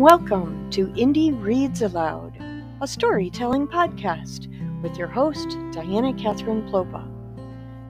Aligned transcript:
Welcome 0.00 0.70
to 0.70 0.86
Indie 0.86 1.38
Reads 1.44 1.82
Aloud, 1.82 2.32
a 2.80 2.88
storytelling 2.88 3.68
podcast 3.68 4.48
with 4.80 4.96
your 4.96 5.08
host, 5.08 5.58
Diana 5.72 6.14
Catherine 6.14 6.66
Plopa. 6.70 7.06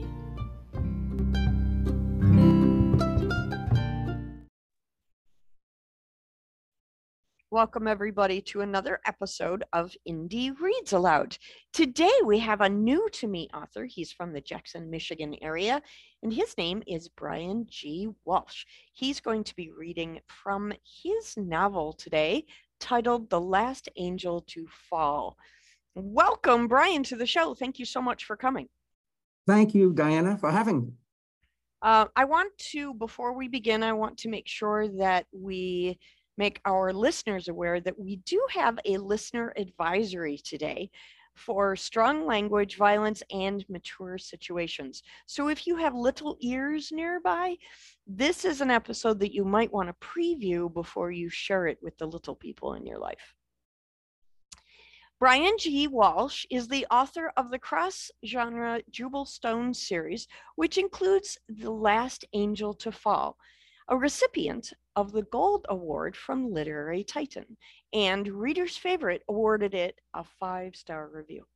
Welcome, 7.56 7.88
everybody, 7.88 8.42
to 8.42 8.60
another 8.60 9.00
episode 9.06 9.64
of 9.72 9.96
Indie 10.06 10.52
Reads 10.60 10.92
Aloud. 10.92 11.38
Today, 11.72 12.12
we 12.22 12.38
have 12.40 12.60
a 12.60 12.68
new 12.68 13.08
to 13.14 13.26
me 13.26 13.48
author. 13.54 13.86
He's 13.86 14.12
from 14.12 14.34
the 14.34 14.42
Jackson, 14.42 14.90
Michigan 14.90 15.34
area, 15.40 15.80
and 16.22 16.30
his 16.30 16.54
name 16.58 16.82
is 16.86 17.08
Brian 17.08 17.64
G. 17.66 18.08
Walsh. 18.26 18.66
He's 18.92 19.20
going 19.20 19.42
to 19.42 19.56
be 19.56 19.70
reading 19.70 20.20
from 20.26 20.70
his 21.02 21.34
novel 21.38 21.94
today 21.94 22.44
titled 22.78 23.30
The 23.30 23.40
Last 23.40 23.88
Angel 23.96 24.42
to 24.48 24.66
Fall. 24.90 25.38
Welcome, 25.94 26.68
Brian, 26.68 27.04
to 27.04 27.16
the 27.16 27.24
show. 27.24 27.54
Thank 27.54 27.78
you 27.78 27.86
so 27.86 28.02
much 28.02 28.26
for 28.26 28.36
coming. 28.36 28.68
Thank 29.46 29.74
you, 29.74 29.94
Diana, 29.94 30.36
for 30.36 30.50
having 30.50 30.82
me. 30.82 30.88
Uh, 31.80 32.06
I 32.16 32.24
want 32.24 32.56
to, 32.72 32.92
before 32.94 33.32
we 33.32 33.48
begin, 33.48 33.82
I 33.82 33.92
want 33.92 34.18
to 34.18 34.28
make 34.28 34.48
sure 34.48 34.88
that 34.98 35.26
we 35.32 35.98
make 36.36 36.60
our 36.64 36.92
listeners 36.92 37.48
aware 37.48 37.80
that 37.80 37.98
we 37.98 38.16
do 38.16 38.44
have 38.50 38.78
a 38.84 38.98
listener 38.98 39.52
advisory 39.56 40.38
today 40.38 40.90
for 41.34 41.76
strong 41.76 42.26
language, 42.26 42.76
violence, 42.76 43.22
and 43.30 43.64
mature 43.68 44.18
situations. 44.18 45.02
So 45.26 45.48
if 45.48 45.66
you 45.66 45.76
have 45.76 45.94
little 45.94 46.36
ears 46.40 46.90
nearby, 46.92 47.56
this 48.06 48.44
is 48.44 48.60
an 48.60 48.70
episode 48.70 49.20
that 49.20 49.34
you 49.34 49.44
might 49.44 49.72
want 49.72 49.88
to 49.88 50.06
preview 50.06 50.72
before 50.72 51.10
you 51.10 51.28
share 51.28 51.66
it 51.66 51.78
with 51.82 51.96
the 51.98 52.06
little 52.06 52.34
people 52.34 52.74
in 52.74 52.86
your 52.86 52.98
life. 52.98 53.34
Brian 55.18 55.56
G. 55.58 55.86
Walsh 55.86 56.44
is 56.50 56.68
the 56.68 56.86
author 56.90 57.32
of 57.38 57.50
the 57.50 57.58
cross 57.58 58.10
genre 58.26 58.82
Jubal 58.90 59.24
Stone 59.24 59.72
series, 59.72 60.28
which 60.56 60.76
includes 60.76 61.38
The 61.48 61.70
Last 61.70 62.26
Angel 62.34 62.74
to 62.74 62.92
Fall, 62.92 63.38
a 63.88 63.96
recipient 63.96 64.74
of 64.96 65.12
the 65.12 65.24
Gold 65.24 65.66
Award 65.68 66.16
from 66.16 66.50
Literary 66.50 67.04
Titan, 67.04 67.58
and 67.92 68.26
Reader's 68.26 68.78
Favorite 68.78 69.22
awarded 69.28 69.74
it 69.74 70.00
a 70.14 70.24
five 70.24 70.74
star 70.74 71.10
review. 71.12 71.46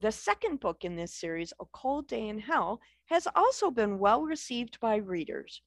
The 0.00 0.10
second 0.10 0.60
book 0.60 0.82
in 0.82 0.96
this 0.96 1.12
series, 1.14 1.52
A 1.60 1.66
Cold 1.66 2.08
Day 2.08 2.28
in 2.28 2.38
Hell, 2.38 2.80
has 3.06 3.28
also 3.36 3.70
been 3.70 3.98
well 3.98 4.22
received 4.22 4.80
by 4.80 4.96
readers. 4.96 5.60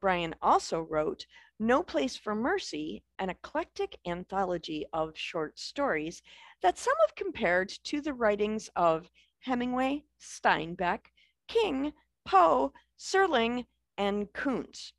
Brian 0.00 0.34
also 0.42 0.82
wrote 0.82 1.24
No 1.58 1.82
Place 1.82 2.14
for 2.14 2.34
Mercy, 2.34 3.02
an 3.18 3.30
eclectic 3.30 3.98
anthology 4.06 4.84
of 4.92 5.16
short 5.16 5.58
stories 5.58 6.22
that 6.60 6.78
some 6.78 6.94
have 7.06 7.14
compared 7.14 7.70
to 7.84 8.02
the 8.02 8.12
writings 8.12 8.68
of 8.76 9.10
Hemingway, 9.40 10.04
Steinbeck, 10.20 11.06
King, 11.48 11.94
Poe, 12.26 12.72
Serling, 12.98 13.64
and 13.96 14.32
Koontz 14.34 14.92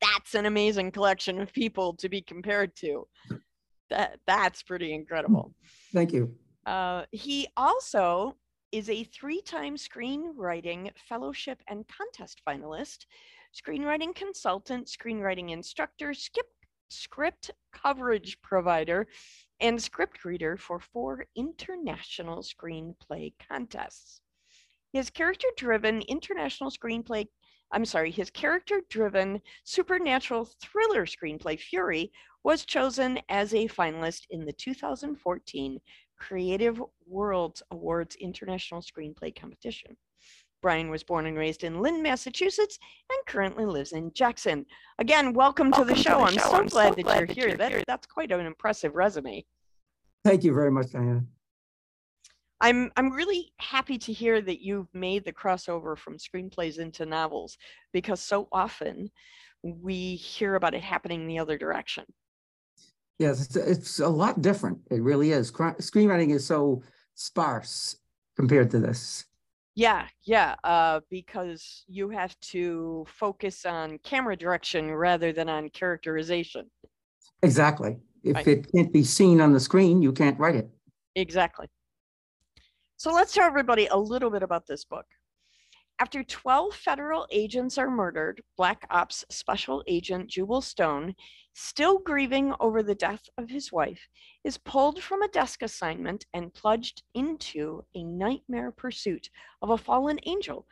that's 0.00 0.34
an 0.34 0.46
amazing 0.46 0.90
collection 0.90 1.40
of 1.40 1.52
people 1.52 1.94
to 1.96 2.08
be 2.08 2.22
compared 2.22 2.74
to. 2.76 3.06
That 3.90 4.18
that's 4.26 4.62
pretty 4.62 4.94
incredible. 4.94 5.54
Thank 5.92 6.12
you. 6.12 6.34
Uh, 6.66 7.04
he 7.10 7.48
also 7.56 8.36
is 8.72 8.88
a 8.88 9.04
three-time 9.04 9.76
screenwriting 9.76 10.90
fellowship 11.08 11.60
and 11.68 11.84
contest 11.88 12.40
finalist, 12.48 13.06
screenwriting 13.54 14.14
consultant, 14.14 14.86
screenwriting 14.86 15.50
instructor, 15.50 16.14
skip, 16.14 16.46
script 16.88 17.50
coverage 17.72 18.40
provider, 18.42 19.08
and 19.60 19.82
script 19.82 20.24
reader 20.24 20.56
for 20.56 20.78
four 20.78 21.26
international 21.36 22.42
screenplay 22.42 23.32
contests. 23.48 24.20
His 24.92 25.10
character 25.10 25.48
driven 25.56 26.02
international 26.02 26.70
screenplay 26.70 27.26
I'm 27.72 27.84
sorry, 27.84 28.10
his 28.10 28.30
character 28.30 28.82
driven 28.90 29.40
supernatural 29.64 30.48
thriller 30.60 31.06
screenplay, 31.06 31.58
Fury, 31.58 32.10
was 32.42 32.64
chosen 32.64 33.20
as 33.28 33.54
a 33.54 33.68
finalist 33.68 34.22
in 34.30 34.44
the 34.44 34.52
2014 34.52 35.78
Creative 36.18 36.82
Worlds 37.06 37.62
Awards 37.70 38.16
International 38.16 38.82
Screenplay 38.82 39.38
Competition. 39.38 39.96
Brian 40.62 40.90
was 40.90 41.02
born 41.02 41.26
and 41.26 41.38
raised 41.38 41.64
in 41.64 41.80
Lynn, 41.80 42.02
Massachusetts, 42.02 42.78
and 43.10 43.26
currently 43.26 43.64
lives 43.64 43.92
in 43.92 44.12
Jackson. 44.12 44.66
Again, 44.98 45.32
welcome, 45.32 45.70
welcome 45.70 45.88
to 45.88 45.94
the 45.94 45.98
show. 45.98 46.18
To 46.18 46.18
the 46.18 46.22
I'm, 46.24 46.32
show. 46.34 46.50
So, 46.50 46.56
I'm 46.56 46.66
glad 46.66 46.70
so 46.70 46.74
glad 46.74 46.96
that 46.96 47.18
you're 47.18 47.26
that 47.26 47.34
here. 47.34 47.48
You're 47.48 47.56
that, 47.56 47.72
here. 47.72 47.84
That's 47.86 48.06
quite 48.06 48.32
an 48.32 48.44
impressive 48.44 48.94
resume. 48.94 49.44
Thank 50.24 50.44
you 50.44 50.52
very 50.52 50.70
much, 50.70 50.90
Diana. 50.90 51.24
I'm 52.60 52.90
I'm 52.96 53.12
really 53.12 53.52
happy 53.58 53.98
to 53.98 54.12
hear 54.12 54.40
that 54.42 54.62
you've 54.62 54.92
made 54.92 55.24
the 55.24 55.32
crossover 55.32 55.96
from 55.96 56.18
screenplays 56.18 56.78
into 56.78 57.06
novels 57.06 57.56
because 57.92 58.20
so 58.20 58.48
often 58.52 59.10
we 59.62 60.16
hear 60.16 60.54
about 60.54 60.74
it 60.74 60.82
happening 60.82 61.26
the 61.26 61.38
other 61.38 61.56
direction. 61.58 62.04
Yes, 63.18 63.44
it's, 63.44 63.56
it's 63.56 63.98
a 63.98 64.08
lot 64.08 64.40
different. 64.40 64.78
It 64.90 65.02
really 65.02 65.32
is. 65.32 65.52
Screenwriting 65.52 66.34
is 66.34 66.46
so 66.46 66.82
sparse 67.14 67.96
compared 68.36 68.70
to 68.70 68.78
this. 68.78 69.26
Yeah, 69.74 70.06
yeah, 70.22 70.56
uh, 70.64 71.00
because 71.10 71.84
you 71.86 72.08
have 72.10 72.38
to 72.40 73.06
focus 73.08 73.64
on 73.64 73.98
camera 73.98 74.36
direction 74.36 74.90
rather 74.90 75.32
than 75.32 75.48
on 75.48 75.68
characterization. 75.68 76.70
Exactly. 77.42 77.98
If 78.24 78.36
right. 78.36 78.48
it 78.48 78.72
can't 78.74 78.92
be 78.92 79.04
seen 79.04 79.40
on 79.40 79.52
the 79.52 79.60
screen, 79.60 80.02
you 80.02 80.12
can't 80.12 80.38
write 80.38 80.56
it. 80.56 80.70
Exactly. 81.14 81.66
So 83.00 83.14
let's 83.14 83.32
tell 83.32 83.46
everybody 83.46 83.86
a 83.86 83.96
little 83.96 84.28
bit 84.28 84.42
about 84.42 84.66
this 84.66 84.84
book. 84.84 85.06
After 85.98 86.22
12 86.22 86.74
federal 86.74 87.26
agents 87.30 87.78
are 87.78 87.90
murdered, 87.90 88.42
Black 88.58 88.86
Ops 88.90 89.24
Special 89.30 89.82
Agent 89.86 90.28
Jubal 90.28 90.60
Stone, 90.60 91.14
still 91.54 91.98
grieving 92.00 92.52
over 92.60 92.82
the 92.82 92.94
death 92.94 93.22
of 93.38 93.48
his 93.48 93.72
wife, 93.72 94.06
is 94.44 94.58
pulled 94.58 95.02
from 95.02 95.22
a 95.22 95.28
desk 95.28 95.62
assignment 95.62 96.26
and 96.34 96.52
plunged 96.52 97.02
into 97.14 97.82
a 97.94 98.04
nightmare 98.04 98.70
pursuit 98.70 99.30
of 99.62 99.70
a 99.70 99.78
fallen 99.78 100.20
angel 100.24 100.66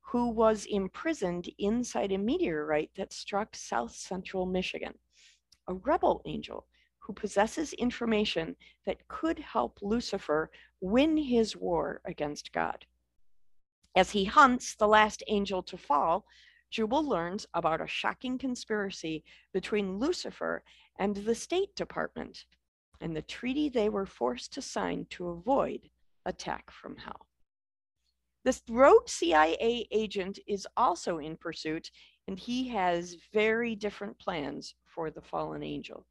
who 0.00 0.28
was 0.28 0.68
imprisoned 0.70 1.50
inside 1.58 2.12
a 2.12 2.18
meteorite 2.18 2.92
that 2.94 3.12
struck 3.12 3.56
south 3.56 3.96
central 3.96 4.46
Michigan. 4.46 4.94
A 5.66 5.74
rebel 5.74 6.22
angel 6.24 6.68
who 7.04 7.12
possesses 7.12 7.72
information 7.74 8.56
that 8.86 9.06
could 9.08 9.38
help 9.38 9.78
Lucifer 9.82 10.50
win 10.80 11.16
his 11.16 11.54
war 11.54 12.00
against 12.06 12.52
God. 12.52 12.86
As 13.94 14.10
he 14.10 14.24
hunts 14.24 14.74
the 14.74 14.88
last 14.88 15.22
angel 15.28 15.62
to 15.64 15.76
fall, 15.76 16.24
Jubal 16.70 17.06
learns 17.06 17.46
about 17.54 17.80
a 17.80 17.86
shocking 17.86 18.38
conspiracy 18.38 19.22
between 19.52 19.98
Lucifer 19.98 20.64
and 20.98 21.14
the 21.14 21.34
State 21.34 21.76
Department 21.76 22.46
and 23.00 23.14
the 23.14 23.22
treaty 23.22 23.68
they 23.68 23.88
were 23.88 24.06
forced 24.06 24.52
to 24.54 24.62
sign 24.62 25.06
to 25.10 25.28
avoid 25.28 25.90
attack 26.24 26.70
from 26.70 26.96
hell. 26.96 27.28
This 28.44 28.62
rogue 28.68 29.08
CIA 29.08 29.86
agent 29.90 30.38
is 30.46 30.66
also 30.76 31.18
in 31.18 31.36
pursuit, 31.36 31.90
and 32.26 32.38
he 32.38 32.68
has 32.68 33.16
very 33.32 33.76
different 33.76 34.18
plans 34.18 34.74
for 34.84 35.10
the 35.10 35.22
fallen 35.22 35.62
angel. 35.62 36.06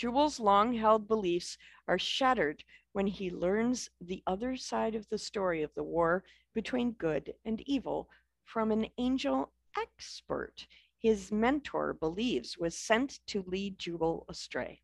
Jubal's 0.00 0.40
long 0.40 0.72
held 0.72 1.06
beliefs 1.06 1.58
are 1.86 1.98
shattered 1.98 2.64
when 2.92 3.06
he 3.06 3.28
learns 3.28 3.90
the 4.00 4.22
other 4.26 4.56
side 4.56 4.94
of 4.94 5.06
the 5.10 5.18
story 5.18 5.62
of 5.62 5.74
the 5.74 5.82
war 5.82 6.24
between 6.54 6.92
good 6.92 7.34
and 7.44 7.60
evil 7.68 8.08
from 8.42 8.70
an 8.70 8.86
angel 8.96 9.52
expert 9.76 10.66
his 10.96 11.30
mentor 11.30 11.92
believes 11.92 12.56
was 12.56 12.74
sent 12.74 13.20
to 13.26 13.42
lead 13.42 13.78
Jubal 13.78 14.24
astray. 14.30 14.80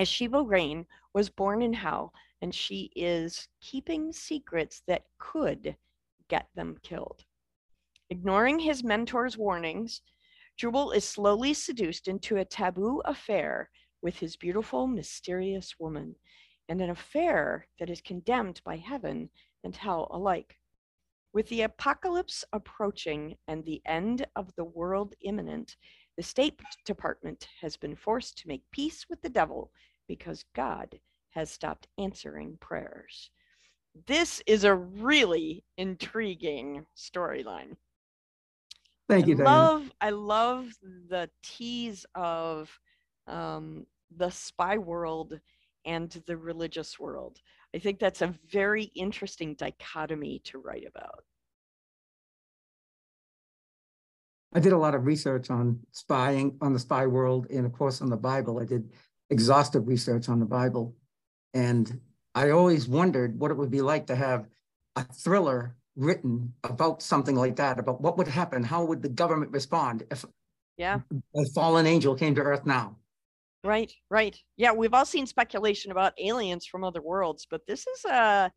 Asheba 0.00 0.48
Rain 0.48 0.86
was 1.12 1.28
born 1.28 1.60
in 1.60 1.72
hell, 1.72 2.14
and 2.40 2.54
she 2.54 2.92
is 2.94 3.48
keeping 3.60 4.12
secrets 4.12 4.82
that 4.86 5.06
could 5.18 5.74
get 6.28 6.48
them 6.54 6.78
killed. 6.84 7.24
Ignoring 8.08 8.60
his 8.60 8.84
mentor's 8.84 9.36
warnings, 9.36 10.00
Jubal 10.56 10.92
is 10.92 11.04
slowly 11.04 11.54
seduced 11.54 12.06
into 12.06 12.36
a 12.36 12.44
taboo 12.44 13.00
affair 13.04 13.68
with 14.02 14.16
his 14.16 14.36
beautiful, 14.36 14.86
mysterious 14.86 15.74
woman, 15.78 16.16
and 16.68 16.80
an 16.80 16.90
affair 16.90 17.66
that 17.78 17.90
is 17.90 18.00
condemned 18.00 18.60
by 18.64 18.76
heaven 18.76 19.30
and 19.64 19.76
hell 19.76 20.08
alike. 20.10 20.56
With 21.32 21.48
the 21.48 21.62
apocalypse 21.62 22.44
approaching 22.52 23.36
and 23.46 23.64
the 23.64 23.82
end 23.86 24.26
of 24.36 24.54
the 24.56 24.64
world 24.64 25.14
imminent, 25.22 25.76
the 26.16 26.22
State 26.22 26.60
Department 26.84 27.46
has 27.60 27.76
been 27.76 27.94
forced 27.96 28.36
to 28.38 28.48
make 28.48 28.62
peace 28.72 29.06
with 29.08 29.22
the 29.22 29.28
devil 29.28 29.72
because 30.08 30.44
God 30.54 30.98
has 31.30 31.50
stopped 31.50 31.86
answering 31.98 32.56
prayers. 32.60 33.30
This 34.06 34.42
is 34.46 34.64
a 34.64 34.74
really 34.74 35.64
intriguing 35.76 36.86
storyline. 36.96 37.76
Thank 39.08 39.26
you, 39.26 39.34
I 39.34 39.36
Diana. 39.36 39.44
love 39.44 39.92
I 40.00 40.10
love 40.10 40.72
the 40.82 41.30
tease 41.42 42.06
of 42.14 42.70
um, 43.30 43.86
the 44.16 44.30
spy 44.30 44.78
world 44.78 45.40
and 45.84 46.10
the 46.26 46.36
religious 46.36 46.98
world. 46.98 47.38
I 47.74 47.78
think 47.78 47.98
that's 47.98 48.22
a 48.22 48.34
very 48.50 48.84
interesting 48.94 49.54
dichotomy 49.54 50.40
to 50.44 50.58
write 50.58 50.86
about. 50.86 51.24
I 54.52 54.58
did 54.58 54.72
a 54.72 54.78
lot 54.78 54.96
of 54.96 55.06
research 55.06 55.48
on 55.50 55.78
spying, 55.92 56.58
on 56.60 56.72
the 56.72 56.78
spy 56.78 57.06
world, 57.06 57.46
and 57.50 57.64
of 57.64 57.72
course 57.72 58.02
on 58.02 58.10
the 58.10 58.16
Bible. 58.16 58.58
I 58.58 58.64
did 58.64 58.90
exhaustive 59.30 59.86
research 59.86 60.28
on 60.28 60.40
the 60.40 60.46
Bible. 60.46 60.96
And 61.54 62.00
I 62.34 62.50
always 62.50 62.88
wondered 62.88 63.38
what 63.38 63.50
it 63.50 63.56
would 63.56 63.70
be 63.70 63.80
like 63.80 64.06
to 64.08 64.16
have 64.16 64.46
a 64.96 65.04
thriller 65.04 65.76
written 65.96 66.54
about 66.64 67.02
something 67.02 67.36
like 67.36 67.56
that, 67.56 67.78
about 67.78 68.00
what 68.00 68.18
would 68.18 68.28
happen, 68.28 68.62
how 68.62 68.84
would 68.84 69.02
the 69.02 69.08
government 69.08 69.52
respond 69.52 70.04
if 70.10 70.24
Yeah, 70.76 71.00
a 71.36 71.44
fallen 71.54 71.86
angel 71.86 72.14
came 72.14 72.34
to 72.34 72.40
Earth 72.40 72.66
now? 72.66 72.96
Right, 73.64 73.92
right. 74.10 74.38
Yeah, 74.56 74.72
we've 74.72 74.94
all 74.94 75.04
seen 75.04 75.26
speculation 75.26 75.90
about 75.90 76.14
aliens 76.18 76.66
from 76.66 76.84
other 76.84 77.02
worlds, 77.02 77.46
but 77.50 77.66
this 77.66 77.86
is 77.86 78.04
a 78.04 78.50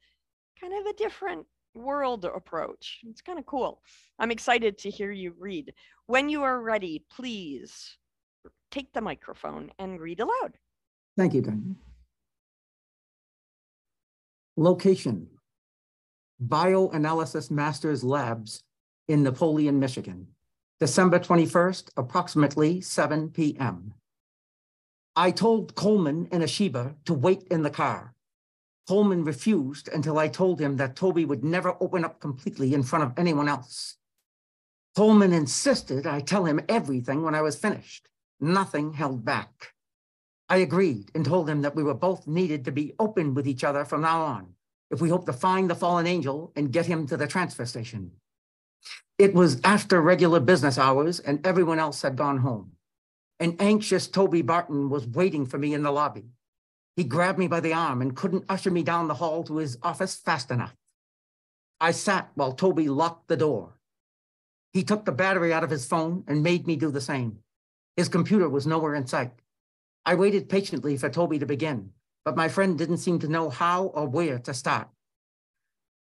kind 0.60 0.74
of 0.74 0.86
a 0.86 0.94
different 0.94 1.46
world 1.76 2.26
approach. 2.26 3.00
It's 3.04 3.22
kind 3.22 3.40
of 3.40 3.46
cool. 3.46 3.82
I'm 4.20 4.32
excited 4.32 4.78
to 4.80 4.90
hear 4.90 5.12
you 5.12 5.34
read. 5.38 5.74
When 6.06 6.30
you 6.30 6.44
are 6.44 6.62
ready, 6.62 7.04
please 7.12 7.98
take 8.72 8.94
the 8.94 9.02
microphone 9.02 9.72
and 9.80 10.00
read 10.00 10.20
aloud. 10.20 10.58
Thank 11.18 11.34
you, 11.34 11.42
Diane. 11.42 11.76
Location. 14.58 15.28
Bioanalysis 16.46 17.50
Masters 17.50 18.04
Labs 18.04 18.64
in 19.08 19.24
Napoleon, 19.24 19.80
Michigan. 19.80 20.28
December 20.80 21.20
21st, 21.20 21.92
approximately 21.98 22.82
7 22.82 23.30
p.m. 23.30 23.94
I 25.16 25.30
told 25.30 25.76
Coleman 25.76 26.28
and 26.32 26.42
Asheba 26.42 26.96
to 27.06 27.14
wait 27.14 27.44
in 27.52 27.62
the 27.62 27.70
car. 27.70 28.16
Coleman 28.88 29.24
refused 29.24 29.88
until 29.88 30.18
I 30.18 30.28
told 30.28 30.60
him 30.60 30.78
that 30.78 30.96
Toby 30.96 31.24
would 31.24 31.44
never 31.44 31.78
open 31.80 32.04
up 32.04 32.20
completely 32.20 32.74
in 32.74 32.84
front 32.84 33.06
of 33.06 33.14
anyone 33.18 33.48
else. 33.48 33.98
Coleman 34.96 35.32
insisted 35.32 36.06
I 36.06 36.20
tell 36.20 36.46
him 36.46 36.62
everything 36.68 37.24
when 37.24 37.36
I 37.36 37.42
was 37.42 37.56
finished. 37.56 38.10
Nothing 38.40 38.94
held 38.94 39.24
back. 39.24 39.74
I 40.50 40.58
agreed 40.58 41.12
and 41.16 41.24
told 41.24 41.50
him 41.50 41.62
that 41.62 41.76
we 41.76 41.84
were 41.84 41.94
both 41.94 42.28
needed 42.28 42.66
to 42.66 42.72
be 42.72 42.94
open 43.00 43.34
with 43.34 43.48
each 43.48 43.64
other 43.64 43.86
from 43.86 44.02
now 44.02 44.22
on 44.22 44.54
if 44.92 45.02
we 45.02 45.10
hoped 45.10 45.26
to 45.28 45.34
find 45.34 45.70
the 45.70 45.76
fallen 45.76 46.06
angel 46.06 46.52
and 46.56 46.72
get 46.72 46.86
him 46.86 47.08
to 47.08 47.18
the 47.18 47.26
transfer 47.26 47.66
station. 47.66 48.12
It 49.18 49.34
was 49.34 49.62
after 49.64 50.02
regular 50.02 50.40
business 50.40 50.78
hours 50.78 51.20
and 51.20 51.46
everyone 51.46 51.80
else 51.80 52.02
had 52.02 52.16
gone 52.16 52.40
home. 52.40 52.73
An 53.44 53.58
anxious 53.60 54.08
Toby 54.08 54.42
Barton 54.42 54.90
was 54.90 55.06
waiting 55.06 55.46
for 55.46 55.58
me 55.58 55.74
in 55.74 55.84
the 55.84 55.92
lobby. 55.92 56.30
He 56.96 57.04
grabbed 57.04 57.38
me 57.38 57.50
by 57.50 57.60
the 57.60 57.74
arm 57.74 58.02
and 58.02 58.16
couldn't 58.16 58.46
usher 58.48 58.72
me 58.72 58.84
down 58.84 59.10
the 59.10 59.16
hall 59.16 59.44
to 59.44 59.58
his 59.58 59.78
office 59.84 60.16
fast 60.16 60.50
enough. 60.50 60.74
I 61.82 61.92
sat 61.92 62.32
while 62.36 62.54
Toby 62.54 62.88
locked 62.88 63.28
the 63.28 63.36
door. 63.36 63.74
He 64.72 64.82
took 64.82 65.04
the 65.04 65.12
battery 65.12 65.52
out 65.52 65.66
of 65.66 65.72
his 65.72 65.86
phone 65.86 66.24
and 66.26 66.42
made 66.42 66.66
me 66.66 66.78
do 66.78 66.90
the 66.90 67.02
same. 67.02 67.40
His 67.98 68.08
computer 68.08 68.48
was 68.48 68.66
nowhere 68.66 68.96
in 68.96 69.08
sight. 69.08 69.34
I 70.06 70.16
waited 70.16 70.48
patiently 70.48 70.96
for 70.96 71.10
Toby 71.10 71.38
to 71.40 71.46
begin, 71.46 71.90
but 72.24 72.38
my 72.38 72.48
friend 72.48 72.78
didn't 72.78 73.00
seem 73.00 73.20
to 73.20 73.28
know 73.28 73.50
how 73.50 73.88
or 73.88 74.08
where 74.08 74.40
to 74.40 74.54
start. 74.54 74.88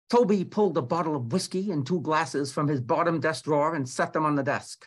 Toby 0.09 0.43
pulled 0.43 0.79
a 0.79 0.81
bottle 0.81 1.15
of 1.15 1.31
whiskey 1.31 1.71
and 1.71 1.87
two 1.87 2.01
glasses 2.01 2.51
from 2.51 2.69
his 2.69 2.81
bottom 2.81 3.21
desk 3.21 3.45
drawer 3.45 3.75
and 3.75 3.87
set 3.87 4.15
them 4.15 4.25
on 4.25 4.37
the 4.37 4.43
desk. 4.43 4.87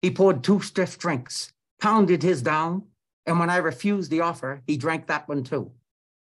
He 0.00 0.10
poured 0.10 0.42
two 0.42 0.62
stiff 0.62 0.96
drinks, 0.96 1.52
pounded 1.80 2.22
his 2.22 2.42
down, 2.42 2.84
and 3.26 3.38
when 3.38 3.50
I 3.50 3.56
refused 3.56 4.10
the 4.10 4.20
offer, 4.20 4.62
he 4.66 4.76
drank 4.76 5.06
that 5.06 5.28
one 5.28 5.42
too. 5.42 5.72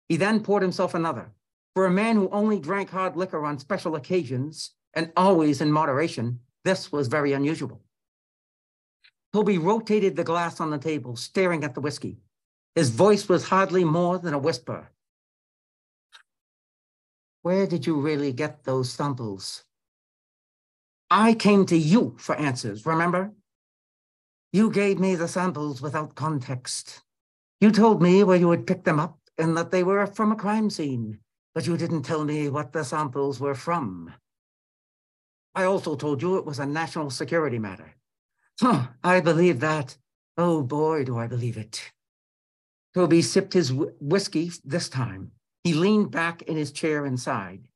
He 0.08 0.16
then 0.16 0.42
poured 0.42 0.62
himself 0.62 0.94
another. 0.94 1.32
For 1.74 1.86
a 1.86 1.90
man 1.90 2.16
who 2.16 2.28
only 2.30 2.58
drank 2.58 2.90
hard 2.90 3.16
liquor 3.16 3.44
on 3.44 3.58
special 3.58 3.94
occasions 3.94 4.72
and 4.94 5.12
always 5.16 5.60
in 5.60 5.70
moderation, 5.70 6.40
this 6.64 6.90
was 6.90 7.08
very 7.08 7.32
unusual. 7.32 7.82
Toby 9.32 9.58
rotated 9.58 10.16
the 10.16 10.24
glass 10.24 10.60
on 10.60 10.70
the 10.70 10.78
table, 10.78 11.14
staring 11.14 11.62
at 11.62 11.74
the 11.74 11.80
whiskey. 11.80 12.18
His 12.74 12.90
voice 12.90 13.28
was 13.28 13.44
hardly 13.44 13.84
more 13.84 14.18
than 14.18 14.34
a 14.34 14.38
whisper. 14.38 14.90
Where 17.42 17.66
did 17.66 17.86
you 17.86 18.00
really 18.00 18.32
get 18.32 18.64
those 18.64 18.90
samples? 18.90 19.64
I 21.10 21.34
came 21.34 21.66
to 21.66 21.76
you 21.76 22.16
for 22.18 22.34
answers, 22.36 22.84
remember? 22.84 23.32
You 24.52 24.70
gave 24.70 24.98
me 24.98 25.14
the 25.14 25.28
samples 25.28 25.82
without 25.82 26.14
context. 26.14 27.02
You 27.60 27.70
told 27.70 28.00
me 28.00 28.24
where 28.24 28.38
you 28.38 28.50
had 28.50 28.66
picked 28.66 28.84
them 28.84 28.98
up 28.98 29.18
and 29.36 29.56
that 29.56 29.70
they 29.70 29.82
were 29.82 30.06
from 30.06 30.32
a 30.32 30.36
crime 30.36 30.70
scene, 30.70 31.18
but 31.54 31.66
you 31.66 31.76
didn't 31.76 32.02
tell 32.02 32.24
me 32.24 32.48
what 32.48 32.72
the 32.72 32.82
samples 32.82 33.40
were 33.40 33.54
from. 33.54 34.14
I 35.54 35.64
also 35.64 35.96
told 35.96 36.22
you 36.22 36.36
it 36.38 36.46
was 36.46 36.58
a 36.58 36.66
national 36.66 37.10
security 37.10 37.58
matter. 37.58 37.94
Huh, 38.60 38.88
I 39.04 39.20
believe 39.20 39.60
that. 39.60 39.96
Oh 40.36 40.62
boy, 40.62 41.04
do 41.04 41.18
I 41.18 41.26
believe 41.26 41.58
it. 41.58 41.92
Toby 42.94 43.20
sipped 43.20 43.52
his 43.52 43.68
wh- 43.68 44.00
whiskey 44.00 44.50
this 44.64 44.88
time. 44.88 45.32
He 45.62 45.74
leaned 45.74 46.10
back 46.10 46.42
in 46.42 46.56
his 46.56 46.72
chair 46.72 47.04
and 47.04 47.20
sighed. 47.20 47.68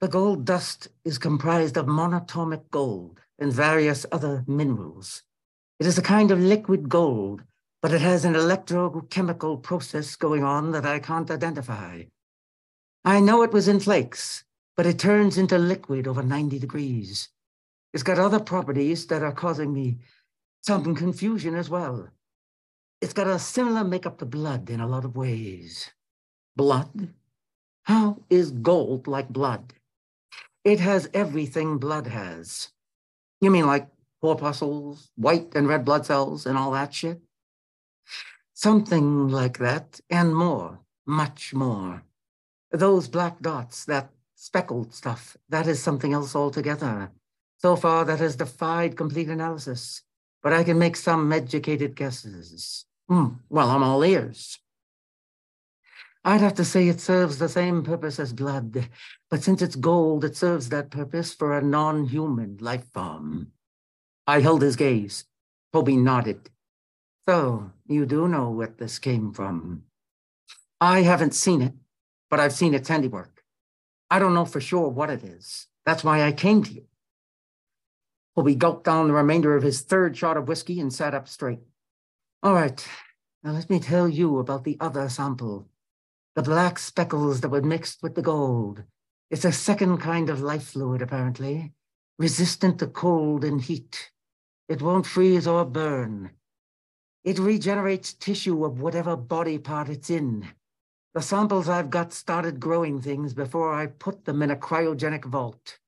The 0.00 0.08
gold 0.08 0.44
dust 0.44 0.88
is 1.04 1.18
comprised 1.18 1.76
of 1.76 1.86
monatomic 1.86 2.70
gold 2.70 3.20
and 3.38 3.52
various 3.52 4.04
other 4.10 4.44
minerals. 4.48 5.22
It 5.80 5.86
is 5.86 5.98
a 5.98 6.02
kind 6.02 6.30
of 6.30 6.38
liquid 6.38 6.88
gold, 6.88 7.42
but 7.82 7.92
it 7.92 8.00
has 8.00 8.24
an 8.24 8.34
electrochemical 8.34 9.62
process 9.62 10.14
going 10.14 10.44
on 10.44 10.70
that 10.72 10.86
I 10.86 11.00
can't 11.00 11.30
identify. 11.30 12.04
I 13.04 13.20
know 13.20 13.42
it 13.42 13.52
was 13.52 13.68
in 13.68 13.80
flakes, 13.80 14.44
but 14.76 14.86
it 14.86 14.98
turns 14.98 15.36
into 15.36 15.58
liquid 15.58 16.06
over 16.06 16.22
90 16.22 16.58
degrees. 16.58 17.28
It's 17.92 18.02
got 18.02 18.18
other 18.18 18.40
properties 18.40 19.06
that 19.08 19.22
are 19.22 19.32
causing 19.32 19.72
me 19.72 19.98
some 20.62 20.94
confusion 20.94 21.54
as 21.54 21.68
well. 21.68 22.08
It's 23.00 23.12
got 23.12 23.26
a 23.26 23.38
similar 23.38 23.84
makeup 23.84 24.18
to 24.18 24.26
blood 24.26 24.70
in 24.70 24.80
a 24.80 24.86
lot 24.86 25.04
of 25.04 25.16
ways. 25.16 25.90
Blood? 26.56 27.12
How 27.82 28.22
is 28.30 28.50
gold 28.50 29.06
like 29.06 29.28
blood? 29.28 29.74
It 30.64 30.80
has 30.80 31.10
everything 31.12 31.78
blood 31.78 32.06
has. 32.06 32.70
You 33.40 33.50
mean 33.50 33.66
like 33.66 33.88
corpuscles, 34.24 35.10
white 35.16 35.54
and 35.54 35.68
red 35.68 35.84
blood 35.84 36.06
cells, 36.06 36.46
and 36.46 36.56
all 36.56 36.70
that 36.70 36.94
shit? 36.94 37.20
Something 38.54 39.28
like 39.28 39.58
that, 39.58 40.00
and 40.08 40.34
more, 40.34 40.80
much 41.04 41.52
more. 41.52 42.02
Those 42.72 43.06
black 43.06 43.42
dots, 43.42 43.84
that 43.84 44.08
speckled 44.34 44.94
stuff, 44.94 45.36
that 45.50 45.66
is 45.66 45.82
something 45.82 46.14
else 46.14 46.34
altogether. 46.34 47.10
So 47.58 47.76
far, 47.76 48.06
that 48.06 48.20
has 48.20 48.36
defied 48.36 48.96
complete 48.96 49.28
analysis, 49.28 50.00
but 50.42 50.54
I 50.54 50.64
can 50.64 50.78
make 50.78 50.96
some 50.96 51.30
educated 51.30 51.94
guesses. 51.94 52.86
Hmm, 53.10 53.28
well, 53.50 53.68
I'm 53.68 53.82
all 53.82 54.02
ears. 54.06 54.58
I'd 56.24 56.40
have 56.40 56.54
to 56.54 56.64
say 56.64 56.88
it 56.88 57.02
serves 57.02 57.36
the 57.36 57.50
same 57.50 57.82
purpose 57.82 58.18
as 58.18 58.32
blood, 58.32 58.88
but 59.28 59.42
since 59.42 59.60
it's 59.60 59.76
gold, 59.76 60.24
it 60.24 60.34
serves 60.34 60.70
that 60.70 60.90
purpose 60.90 61.34
for 61.34 61.52
a 61.52 61.60
non-human 61.60 62.56
life 62.62 62.86
form. 62.94 63.52
I 64.26 64.40
held 64.40 64.62
his 64.62 64.76
gaze. 64.76 65.24
Toby 65.72 65.96
nodded. 65.96 66.50
So, 67.28 67.72
you 67.86 68.06
do 68.06 68.28
know 68.28 68.50
what 68.50 68.78
this 68.78 68.98
came 68.98 69.32
from. 69.32 69.84
I 70.80 71.02
haven't 71.02 71.34
seen 71.34 71.62
it, 71.62 71.72
but 72.30 72.40
I've 72.40 72.52
seen 72.52 72.74
its 72.74 72.88
handiwork. 72.88 73.42
I 74.10 74.18
don't 74.18 74.34
know 74.34 74.44
for 74.44 74.60
sure 74.60 74.88
what 74.88 75.10
it 75.10 75.24
is. 75.24 75.66
That's 75.84 76.04
why 76.04 76.22
I 76.22 76.32
came 76.32 76.62
to 76.62 76.72
you. 76.72 76.84
Toby 78.36 78.54
gulped 78.54 78.84
down 78.84 79.08
the 79.08 79.14
remainder 79.14 79.56
of 79.56 79.62
his 79.62 79.80
third 79.82 80.16
shot 80.16 80.36
of 80.36 80.48
whiskey 80.48 80.80
and 80.80 80.92
sat 80.92 81.14
up 81.14 81.28
straight. 81.28 81.60
All 82.42 82.54
right, 82.54 82.86
Now 83.42 83.52
let 83.52 83.68
me 83.68 83.78
tell 83.78 84.08
you 84.08 84.38
about 84.38 84.64
the 84.64 84.78
other 84.80 85.08
sample. 85.10 85.68
The 86.34 86.42
black 86.42 86.78
speckles 86.78 87.42
that 87.42 87.50
were 87.50 87.60
mixed 87.60 88.02
with 88.02 88.14
the 88.14 88.22
gold. 88.22 88.82
It's 89.30 89.44
a 89.44 89.52
second 89.52 89.98
kind 89.98 90.30
of 90.30 90.40
life 90.40 90.68
fluid, 90.68 91.02
apparently, 91.02 91.74
resistant 92.18 92.78
to 92.78 92.86
cold 92.86 93.44
and 93.44 93.60
heat. 93.60 94.10
It 94.68 94.80
won't 94.80 95.06
freeze 95.06 95.46
or 95.46 95.64
burn. 95.64 96.30
It 97.22 97.38
regenerates 97.38 98.14
tissue 98.14 98.64
of 98.64 98.80
whatever 98.80 99.16
body 99.16 99.58
part 99.58 99.88
it's 99.88 100.10
in. 100.10 100.46
The 101.14 101.22
samples 101.22 101.68
I've 101.68 101.90
got 101.90 102.12
started 102.12 102.60
growing 102.60 103.00
things 103.00 103.34
before 103.34 103.72
I 103.72 103.86
put 103.86 104.24
them 104.24 104.42
in 104.42 104.50
a 104.50 104.56
cryogenic 104.56 105.24
vault. 105.26 105.78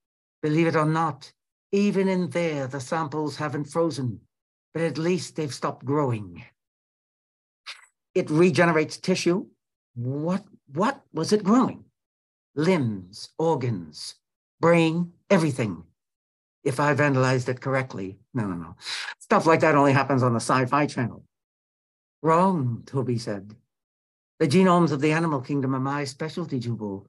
Believe 0.41 0.67
it 0.67 0.75
or 0.75 0.85
not, 0.85 1.31
even 1.71 2.07
in 2.07 2.29
there, 2.29 2.67
the 2.67 2.79
samples 2.79 3.35
haven't 3.35 3.65
frozen, 3.65 4.21
but 4.73 4.83
at 4.83 4.97
least 4.97 5.35
they've 5.35 5.53
stopped 5.53 5.85
growing. 5.85 6.43
It 8.15 8.29
regenerates 8.29 8.97
tissue. 8.97 9.47
What, 9.95 10.45
what 10.73 11.01
was 11.13 11.33
it 11.33 11.43
growing? 11.43 11.83
Limbs, 12.55 13.29
organs, 13.37 14.15
brain, 14.59 15.11
everything. 15.29 15.83
If 16.63 16.79
I've 16.79 16.99
analyzed 16.99 17.49
it 17.49 17.61
correctly. 17.61 18.19
No, 18.33 18.47
no, 18.47 18.55
no. 18.55 18.75
Stuff 19.19 19.45
like 19.45 19.61
that 19.61 19.75
only 19.75 19.93
happens 19.93 20.23
on 20.23 20.33
the 20.33 20.39
sci-fi 20.39 20.85
channel. 20.85 21.23
Wrong, 22.21 22.83
Toby 22.85 23.17
said. 23.17 23.55
The 24.39 24.47
genomes 24.47 24.91
of 24.91 25.01
the 25.01 25.11
animal 25.11 25.41
kingdom 25.41 25.75
are 25.75 25.79
my 25.79 26.03
specialty, 26.03 26.59
Jubal. 26.59 27.07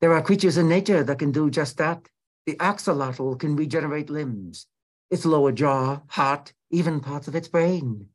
There 0.00 0.12
are 0.12 0.22
creatures 0.22 0.58
in 0.58 0.68
nature 0.68 1.02
that 1.04 1.18
can 1.18 1.32
do 1.32 1.50
just 1.50 1.78
that. 1.78 2.08
The 2.46 2.56
axolotl 2.56 3.38
can 3.38 3.54
regenerate 3.54 4.10
limbs, 4.10 4.66
its 5.10 5.24
lower 5.24 5.52
jaw, 5.52 6.00
heart, 6.08 6.52
even 6.70 7.00
parts 7.00 7.28
of 7.28 7.36
its 7.36 7.48
brain. 7.48 8.08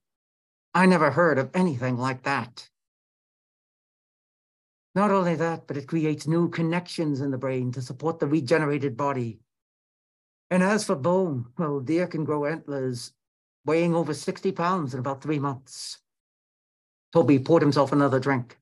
I 0.73 0.85
never 0.85 1.11
heard 1.11 1.37
of 1.37 1.49
anything 1.53 1.97
like 1.97 2.23
that. 2.23 2.69
Not 4.95 5.11
only 5.11 5.35
that, 5.35 5.67
but 5.67 5.77
it 5.77 5.87
creates 5.87 6.27
new 6.27 6.49
connections 6.49 7.21
in 7.21 7.31
the 7.31 7.37
brain 7.37 7.71
to 7.73 7.81
support 7.81 8.19
the 8.19 8.27
regenerated 8.27 8.97
body. 8.97 9.39
And 10.49 10.63
as 10.63 10.85
for 10.85 10.95
bone, 10.95 11.47
well, 11.57 11.79
deer 11.79 12.07
can 12.07 12.23
grow 12.23 12.45
antlers 12.45 13.13
weighing 13.65 13.93
over 13.93 14.13
60 14.13 14.51
pounds 14.53 14.93
in 14.93 14.99
about 14.99 15.21
three 15.21 15.39
months. 15.39 15.99
Toby 17.13 17.37
poured 17.39 17.61
himself 17.61 17.91
another 17.91 18.19
drink. 18.19 18.57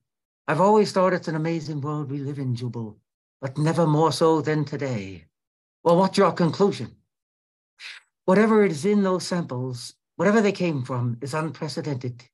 I've 0.48 0.60
always 0.60 0.92
thought 0.92 1.12
it's 1.12 1.28
an 1.28 1.36
amazing 1.36 1.80
world 1.80 2.10
we 2.10 2.18
live 2.18 2.38
in, 2.38 2.54
Jubal, 2.56 2.96
but 3.40 3.56
never 3.56 3.86
more 3.86 4.12
so 4.12 4.40
than 4.40 4.64
today. 4.64 5.26
Well, 5.84 5.96
what's 5.96 6.18
your 6.18 6.32
conclusion? 6.32 6.96
Whatever 8.24 8.64
is 8.64 8.84
in 8.84 9.04
those 9.04 9.24
samples, 9.24 9.94
whatever 10.16 10.40
they 10.40 10.52
came 10.52 10.82
from, 10.82 11.18
is 11.20 11.34
unprecedented. 11.34 12.24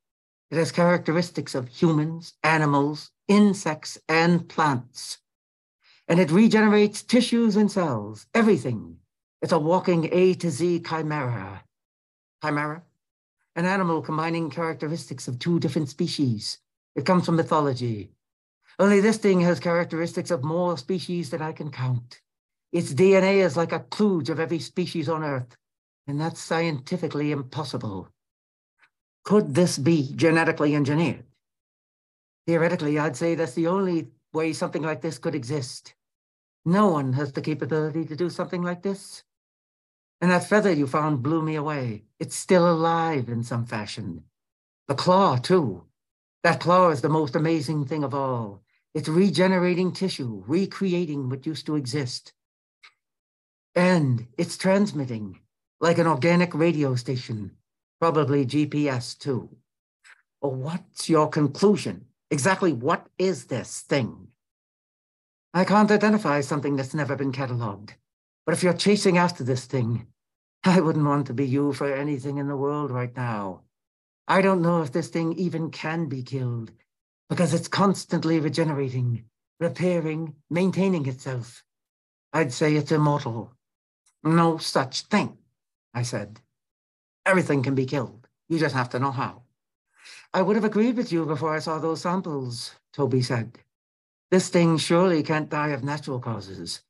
It 0.50 0.56
has 0.56 0.72
characteristics 0.72 1.54
of 1.54 1.68
humans, 1.68 2.34
animals, 2.42 3.10
insects, 3.28 3.98
and 4.08 4.48
plants. 4.48 5.18
And 6.08 6.18
it 6.20 6.30
regenerates 6.30 7.02
tissues 7.02 7.56
and 7.56 7.70
cells, 7.70 8.26
everything. 8.34 8.98
It's 9.42 9.50
a 9.50 9.58
walking 9.58 10.08
A 10.12 10.34
to 10.34 10.50
Z 10.52 10.84
chimera. 10.88 11.64
Chimera? 12.44 12.84
An 13.56 13.66
animal 13.66 14.00
combining 14.00 14.48
characteristics 14.50 15.26
of 15.26 15.40
two 15.40 15.58
different 15.58 15.88
species. 15.88 16.58
It 16.94 17.04
comes 17.04 17.26
from 17.26 17.34
mythology. 17.34 18.12
Only 18.78 19.00
this 19.00 19.16
thing 19.18 19.40
has 19.40 19.58
characteristics 19.58 20.30
of 20.30 20.44
more 20.44 20.78
species 20.78 21.30
than 21.30 21.42
I 21.42 21.50
can 21.50 21.72
count. 21.72 22.20
Its 22.70 22.94
DNA 22.94 23.44
is 23.44 23.56
like 23.56 23.72
a 23.72 23.80
kludge 23.80 24.28
of 24.28 24.38
every 24.38 24.60
species 24.60 25.08
on 25.08 25.24
Earth, 25.24 25.56
and 26.06 26.20
that's 26.20 26.40
scientifically 26.40 27.32
impossible. 27.32 28.08
Could 29.24 29.56
this 29.56 29.76
be 29.76 30.12
genetically 30.14 30.76
engineered? 30.76 31.24
Theoretically, 32.46 32.96
I'd 32.96 33.16
say 33.16 33.34
that's 33.34 33.54
the 33.54 33.66
only 33.66 34.08
way 34.32 34.52
something 34.52 34.82
like 34.82 35.00
this 35.00 35.18
could 35.18 35.34
exist. 35.34 35.94
No 36.64 36.88
one 36.88 37.12
has 37.14 37.32
the 37.32 37.42
capability 37.42 38.04
to 38.04 38.14
do 38.14 38.30
something 38.30 38.62
like 38.62 38.82
this. 38.82 39.24
And 40.22 40.30
that 40.30 40.48
feather 40.48 40.72
you 40.72 40.86
found 40.86 41.22
blew 41.24 41.42
me 41.42 41.56
away. 41.56 42.04
It's 42.20 42.36
still 42.36 42.70
alive 42.70 43.28
in 43.28 43.42
some 43.42 43.66
fashion. 43.66 44.22
The 44.86 44.94
claw, 44.94 45.36
too. 45.36 45.82
That 46.44 46.60
claw 46.60 46.90
is 46.90 47.00
the 47.00 47.08
most 47.08 47.34
amazing 47.34 47.86
thing 47.86 48.04
of 48.04 48.14
all. 48.14 48.62
It's 48.94 49.08
regenerating 49.08 49.90
tissue, 49.90 50.44
recreating 50.46 51.28
what 51.28 51.44
used 51.44 51.66
to 51.66 51.74
exist. 51.74 52.32
And 53.74 54.28
it's 54.38 54.56
transmitting 54.56 55.40
like 55.80 55.98
an 55.98 56.06
organic 56.06 56.54
radio 56.54 56.94
station, 56.94 57.50
probably 58.00 58.46
GPS 58.46 59.18
too. 59.18 59.48
Well, 60.40 60.54
what's 60.54 61.08
your 61.08 61.28
conclusion? 61.28 62.04
Exactly 62.30 62.72
what 62.72 63.08
is 63.18 63.46
this 63.46 63.80
thing? 63.80 64.28
I 65.52 65.64
can't 65.64 65.90
identify 65.90 66.42
something 66.42 66.76
that's 66.76 66.94
never 66.94 67.16
been 67.16 67.32
cataloged. 67.32 67.94
But 68.44 68.54
if 68.54 68.62
you're 68.62 68.72
chasing 68.72 69.18
after 69.18 69.44
this 69.44 69.66
thing, 69.66 70.06
I 70.64 70.80
wouldn't 70.80 71.06
want 71.06 71.26
to 71.28 71.34
be 71.34 71.46
you 71.46 71.72
for 71.72 71.92
anything 71.92 72.38
in 72.38 72.48
the 72.48 72.56
world 72.56 72.90
right 72.90 73.14
now. 73.16 73.62
I 74.28 74.42
don't 74.42 74.62
know 74.62 74.82
if 74.82 74.92
this 74.92 75.08
thing 75.08 75.32
even 75.34 75.70
can 75.70 76.08
be 76.08 76.22
killed 76.22 76.72
because 77.28 77.54
it's 77.54 77.68
constantly 77.68 78.40
regenerating, 78.40 79.24
repairing, 79.58 80.34
maintaining 80.50 81.06
itself. 81.06 81.64
I'd 82.32 82.52
say 82.52 82.74
it's 82.74 82.92
immortal. 82.92 83.52
No 84.22 84.58
such 84.58 85.02
thing, 85.02 85.38
I 85.94 86.02
said. 86.02 86.40
Everything 87.26 87.62
can 87.62 87.74
be 87.74 87.86
killed. 87.86 88.28
You 88.48 88.58
just 88.58 88.74
have 88.74 88.90
to 88.90 88.98
know 88.98 89.10
how. 89.10 89.42
I 90.34 90.42
would 90.42 90.56
have 90.56 90.64
agreed 90.64 90.96
with 90.96 91.12
you 91.12 91.26
before 91.26 91.54
I 91.54 91.58
saw 91.58 91.78
those 91.78 92.02
samples, 92.02 92.74
Toby 92.92 93.22
said. 93.22 93.58
This 94.30 94.48
thing 94.48 94.78
surely 94.78 95.22
can't 95.22 95.50
die 95.50 95.68
of 95.68 95.84
natural 95.84 96.20
causes. 96.20 96.82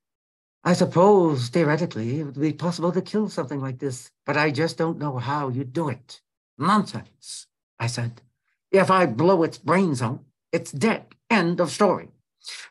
I 0.64 0.74
suppose, 0.74 1.48
theoretically, 1.48 2.20
it 2.20 2.24
would 2.24 2.40
be 2.40 2.52
possible 2.52 2.92
to 2.92 3.02
kill 3.02 3.28
something 3.28 3.60
like 3.60 3.80
this, 3.80 4.12
but 4.24 4.36
I 4.36 4.52
just 4.52 4.78
don't 4.78 4.98
know 4.98 5.18
how 5.18 5.48
you 5.48 5.64
do 5.64 5.88
it. 5.88 6.20
Nonsense, 6.56 7.48
I 7.80 7.88
said. 7.88 8.22
If 8.70 8.90
I 8.90 9.06
blow 9.06 9.42
its 9.42 9.58
brains 9.58 10.00
out, 10.00 10.20
it's 10.52 10.70
dead. 10.70 11.06
End 11.28 11.60
of 11.60 11.70
story. 11.70 12.10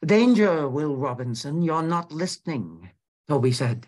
Danger, 0.06 0.70
Will 0.70 0.96
Robinson, 0.96 1.62
you're 1.62 1.84
not 1.84 2.12
listening, 2.14 2.92
Toby 3.28 3.52
said. 3.52 3.88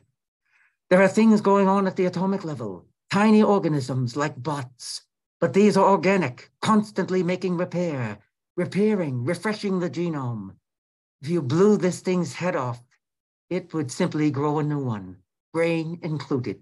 There 0.89 1.01
are 1.01 1.07
things 1.07 1.39
going 1.39 1.67
on 1.69 1.87
at 1.87 1.95
the 1.95 2.05
atomic 2.05 2.43
level, 2.43 2.85
tiny 3.09 3.41
organisms 3.41 4.17
like 4.17 4.41
bots, 4.41 5.03
but 5.39 5.53
these 5.53 5.77
are 5.77 5.89
organic, 5.89 6.51
constantly 6.61 7.23
making 7.23 7.57
repair, 7.57 8.19
repairing, 8.57 9.23
refreshing 9.23 9.79
the 9.79 9.89
genome. 9.89 10.55
If 11.21 11.29
you 11.29 11.41
blew 11.41 11.77
this 11.77 12.01
thing's 12.01 12.33
head 12.33 12.55
off, 12.55 12.81
it 13.53 13.73
would 13.73 13.91
simply 13.91 14.31
grow 14.31 14.57
a 14.57 14.63
new 14.63 14.83
one, 14.83 15.17
brain 15.53 15.99
included. 16.01 16.61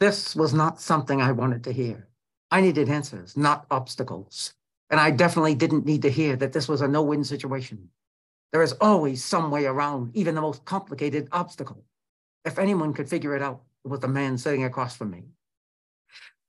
This 0.00 0.34
was 0.34 0.54
not 0.54 0.80
something 0.80 1.20
I 1.20 1.32
wanted 1.32 1.64
to 1.64 1.72
hear. 1.72 2.08
I 2.50 2.62
needed 2.62 2.88
answers, 2.88 3.36
not 3.36 3.66
obstacles. 3.70 4.54
And 4.88 4.98
I 4.98 5.10
definitely 5.10 5.54
didn't 5.54 5.84
need 5.84 6.02
to 6.02 6.10
hear 6.10 6.36
that 6.36 6.52
this 6.52 6.68
was 6.68 6.80
a 6.80 6.88
no-win 6.88 7.24
situation. 7.24 7.90
There 8.52 8.62
is 8.62 8.72
always 8.80 9.22
some 9.22 9.50
way 9.50 9.66
around 9.66 10.10
even 10.14 10.34
the 10.34 10.40
most 10.40 10.64
complicated 10.64 11.28
obstacle. 11.32 11.84
If 12.44 12.58
anyone 12.58 12.94
could 12.94 13.08
figure 13.08 13.36
it 13.36 13.42
out, 13.42 13.62
it 13.84 13.88
was 13.88 14.00
the 14.00 14.08
man 14.08 14.38
sitting 14.38 14.64
across 14.64 14.96
from 14.96 15.10
me. 15.10 15.24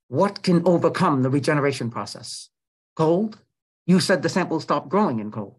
What 0.07 0.43
can 0.43 0.65
overcome 0.65 1.23
the 1.23 1.29
regeneration 1.29 1.89
process? 1.89 2.49
Cold? 2.95 3.39
You 3.85 3.99
said 3.99 4.21
the 4.21 4.29
sample 4.29 4.59
stopped 4.59 4.89
growing 4.89 5.19
in 5.19 5.31
cold. 5.31 5.55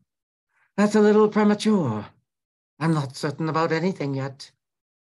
That's 0.76 0.94
a 0.94 1.00
little 1.00 1.28
premature. 1.28 2.06
I'm 2.78 2.92
not 2.92 3.16
certain 3.16 3.48
about 3.48 3.72
anything 3.72 4.14
yet. 4.14 4.50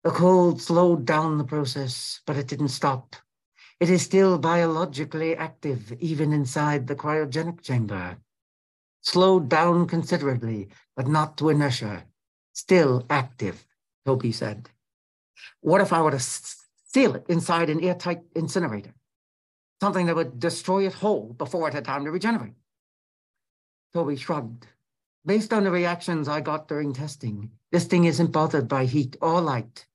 The 0.03 0.11
cold 0.11 0.61
slowed 0.61 1.05
down 1.05 1.37
the 1.37 1.43
process, 1.43 2.21
but 2.25 2.37
it 2.37 2.47
didn't 2.47 2.69
stop. 2.69 3.15
It 3.79 3.89
is 3.89 4.01
still 4.01 4.37
biologically 4.37 5.35
active, 5.35 5.91
even 5.99 6.31
inside 6.31 6.87
the 6.87 6.95
cryogenic 6.95 7.61
chamber. 7.61 8.17
Slowed 9.01 9.49
down 9.49 9.87
considerably, 9.87 10.69
but 10.95 11.07
not 11.07 11.37
to 11.37 11.49
inertia. 11.49 12.05
Still 12.53 13.05
active, 13.09 13.65
Toby 14.05 14.31
said. 14.31 14.69
What 15.59 15.81
if 15.81 15.91
I 15.91 16.01
were 16.01 16.11
to 16.11 16.19
seal 16.19 17.15
it 17.15 17.25
inside 17.27 17.69
an 17.69 17.83
airtight 17.83 18.21
incinerator? 18.35 18.93
Something 19.81 20.05
that 20.05 20.15
would 20.15 20.39
destroy 20.39 20.87
it 20.87 20.93
whole 20.93 21.33
before 21.33 21.67
it 21.67 21.73
had 21.73 21.83
time 21.83 22.05
to 22.05 22.11
regenerate. 22.11 22.53
Toby 23.93 24.15
shrugged. 24.15 24.67
Based 25.25 25.51
on 25.53 25.63
the 25.63 25.71
reactions 25.71 26.27
I 26.27 26.41
got 26.41 26.67
during 26.67 26.93
testing, 26.93 27.49
this 27.71 27.85
thing 27.85 28.05
isn't 28.05 28.31
bothered 28.31 28.67
by 28.67 28.85
heat 28.85 29.15
or 29.21 29.41
light. 29.41 29.87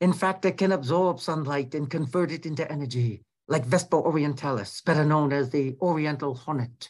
In 0.00 0.12
fact, 0.12 0.44
it 0.44 0.58
can 0.58 0.70
absorb 0.70 1.18
sunlight 1.18 1.74
and 1.74 1.90
convert 1.90 2.30
it 2.30 2.46
into 2.46 2.70
energy, 2.70 3.22
like 3.48 3.64
Vespa 3.64 3.96
orientalis, 3.96 4.84
better 4.84 5.04
known 5.04 5.32
as 5.32 5.50
the 5.50 5.76
oriental 5.82 6.34
hornet. 6.34 6.88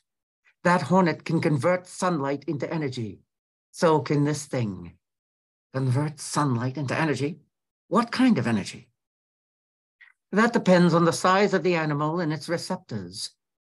That 0.62 0.82
hornet 0.82 1.24
can 1.24 1.40
convert 1.40 1.86
sunlight 1.86 2.44
into 2.46 2.70
energy. 2.70 3.22
So 3.70 4.00
can 4.00 4.24
this 4.24 4.44
thing. 4.44 4.92
Convert 5.72 6.20
sunlight 6.20 6.76
into 6.76 6.98
energy? 6.98 7.40
What 7.88 8.12
kind 8.12 8.36
of 8.36 8.46
energy? 8.46 8.90
That 10.32 10.52
depends 10.52 10.92
on 10.92 11.06
the 11.06 11.12
size 11.12 11.54
of 11.54 11.62
the 11.62 11.76
animal 11.76 12.20
and 12.20 12.30
its 12.30 12.48
receptors. 12.48 13.30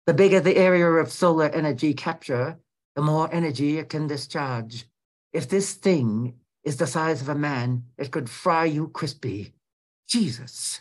The 0.07 0.15
bigger 0.15 0.39
the 0.39 0.57
area 0.57 0.89
of 0.89 1.11
solar 1.11 1.47
energy 1.47 1.93
capture, 1.93 2.61
the 2.97 3.03
more 3.03 3.33
energy 3.33 3.79
it 3.79 3.91
can 3.91 4.09
discharge. 4.09 4.87
If 5.33 5.49
this 5.49 5.75
thing 5.75 6.35
is 6.65 6.79
the 6.79 6.87
size 6.87 7.21
of 7.21 7.29
a 7.29 7.35
man, 7.35 7.85
it 7.99 8.11
could 8.11 8.29
fry 8.29 8.65
you 8.65 8.89
crispy. 8.89 9.53
Jesus. 10.09 10.81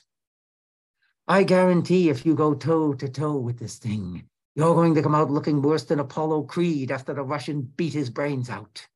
I 1.27 1.43
guarantee 1.43 2.09
if 2.09 2.25
you 2.25 2.33
go 2.33 2.53
toe 2.53 2.93
to 2.93 3.09
toe 3.09 3.37
with 3.37 3.59
this 3.59 3.77
thing, 3.77 4.23
you're 4.55 4.75
going 4.75 4.95
to 4.95 5.03
come 5.03 5.13
out 5.13 5.29
looking 5.29 5.61
worse 5.61 5.83
than 5.83 5.99
Apollo 5.99 6.43
Creed 6.43 6.89
after 6.89 7.13
the 7.13 7.23
Russian 7.23 7.61
beat 7.61 7.93
his 7.93 8.09
brains 8.09 8.49
out. 8.49 8.87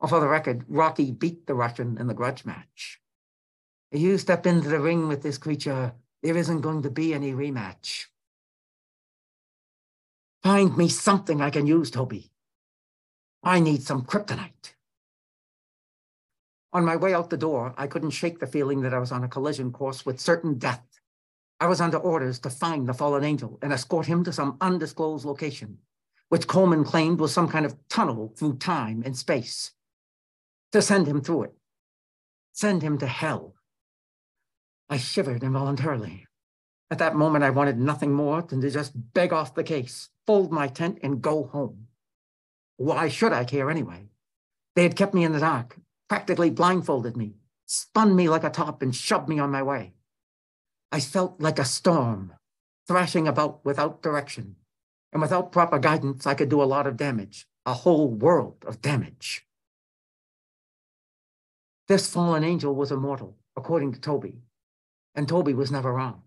Well, 0.00 0.08
for 0.08 0.20
the 0.20 0.28
record, 0.28 0.64
Rocky 0.68 1.10
beat 1.10 1.46
the 1.46 1.54
Russian 1.54 1.98
in 1.98 2.06
the 2.06 2.14
grudge 2.14 2.46
match. 2.46 2.98
If 3.92 4.00
you 4.00 4.16
step 4.16 4.46
into 4.46 4.70
the 4.70 4.80
ring 4.80 5.08
with 5.08 5.22
this 5.22 5.36
creature, 5.36 5.92
there 6.22 6.36
isn't 6.36 6.62
going 6.62 6.82
to 6.82 6.90
be 6.90 7.12
any 7.12 7.32
rematch. 7.32 8.06
Find 10.42 10.76
me 10.76 10.88
something 10.88 11.40
I 11.40 11.50
can 11.50 11.66
use, 11.66 11.90
Toby. 11.90 12.30
I 13.42 13.60
need 13.60 13.82
some 13.82 14.04
kryptonite. 14.04 14.74
On 16.72 16.84
my 16.84 16.96
way 16.96 17.12
out 17.12 17.30
the 17.30 17.36
door, 17.36 17.74
I 17.76 17.86
couldn't 17.86 18.10
shake 18.10 18.38
the 18.38 18.46
feeling 18.46 18.80
that 18.82 18.94
I 18.94 18.98
was 18.98 19.12
on 19.12 19.24
a 19.24 19.28
collision 19.28 19.72
course 19.72 20.06
with 20.06 20.20
certain 20.20 20.56
death. 20.56 20.84
I 21.58 21.66
was 21.66 21.80
under 21.80 21.98
orders 21.98 22.38
to 22.40 22.50
find 22.50 22.88
the 22.88 22.94
fallen 22.94 23.24
angel 23.24 23.58
and 23.60 23.72
escort 23.72 24.06
him 24.06 24.24
to 24.24 24.32
some 24.32 24.56
undisclosed 24.60 25.26
location, 25.26 25.78
which 26.28 26.46
Coleman 26.46 26.84
claimed 26.84 27.20
was 27.20 27.34
some 27.34 27.48
kind 27.48 27.66
of 27.66 27.76
tunnel 27.88 28.32
through 28.36 28.56
time 28.56 29.02
and 29.04 29.16
space. 29.16 29.72
To 30.72 30.80
send 30.80 31.06
him 31.06 31.20
through 31.20 31.44
it, 31.44 31.54
send 32.52 32.82
him 32.82 32.96
to 32.98 33.06
hell. 33.06 33.56
I 34.88 34.96
shivered 34.96 35.42
involuntarily. 35.42 36.26
At 36.90 36.98
that 36.98 37.14
moment, 37.14 37.44
I 37.44 37.50
wanted 37.50 37.78
nothing 37.78 38.12
more 38.12 38.42
than 38.42 38.60
to 38.62 38.70
just 38.70 38.92
beg 39.14 39.32
off 39.32 39.54
the 39.54 39.62
case, 39.62 40.08
fold 40.26 40.50
my 40.50 40.66
tent, 40.66 40.98
and 41.02 41.22
go 41.22 41.44
home. 41.44 41.86
Why 42.76 43.08
should 43.08 43.32
I 43.32 43.44
care 43.44 43.70
anyway? 43.70 44.08
They 44.74 44.82
had 44.82 44.96
kept 44.96 45.14
me 45.14 45.22
in 45.22 45.32
the 45.32 45.40
dark, 45.40 45.76
practically 46.08 46.50
blindfolded 46.50 47.16
me, 47.16 47.36
spun 47.66 48.16
me 48.16 48.28
like 48.28 48.42
a 48.42 48.50
top, 48.50 48.82
and 48.82 48.94
shoved 48.94 49.28
me 49.28 49.38
on 49.38 49.50
my 49.50 49.62
way. 49.62 49.94
I 50.90 50.98
felt 50.98 51.40
like 51.40 51.60
a 51.60 51.64
storm, 51.64 52.32
thrashing 52.88 53.28
about 53.28 53.64
without 53.64 54.02
direction. 54.02 54.56
And 55.12 55.22
without 55.22 55.52
proper 55.52 55.78
guidance, 55.78 56.26
I 56.26 56.34
could 56.34 56.48
do 56.48 56.62
a 56.62 56.64
lot 56.64 56.86
of 56.86 56.96
damage, 56.96 57.46
a 57.66 57.74
whole 57.74 58.08
world 58.08 58.64
of 58.66 58.82
damage. 58.82 59.46
This 61.86 62.12
fallen 62.12 62.44
angel 62.44 62.74
was 62.74 62.92
immortal, 62.92 63.36
according 63.56 63.92
to 63.92 64.00
Toby, 64.00 64.42
and 65.14 65.28
Toby 65.28 65.54
was 65.54 65.70
never 65.70 65.92
wrong. 65.92 66.22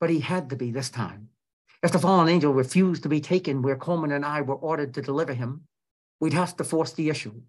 But 0.00 0.10
he 0.10 0.20
had 0.20 0.50
to 0.50 0.56
be 0.56 0.70
this 0.70 0.90
time. 0.90 1.30
If 1.82 1.92
the 1.92 1.98
fallen 1.98 2.28
angel 2.28 2.52
refused 2.52 3.02
to 3.02 3.08
be 3.08 3.20
taken 3.20 3.62
where 3.62 3.76
Coleman 3.76 4.12
and 4.12 4.24
I 4.24 4.42
were 4.42 4.54
ordered 4.54 4.94
to 4.94 5.02
deliver 5.02 5.34
him, 5.34 5.62
we'd 6.20 6.32
have 6.32 6.56
to 6.56 6.64
force 6.64 6.92
the 6.92 7.08
issue. 7.08 7.42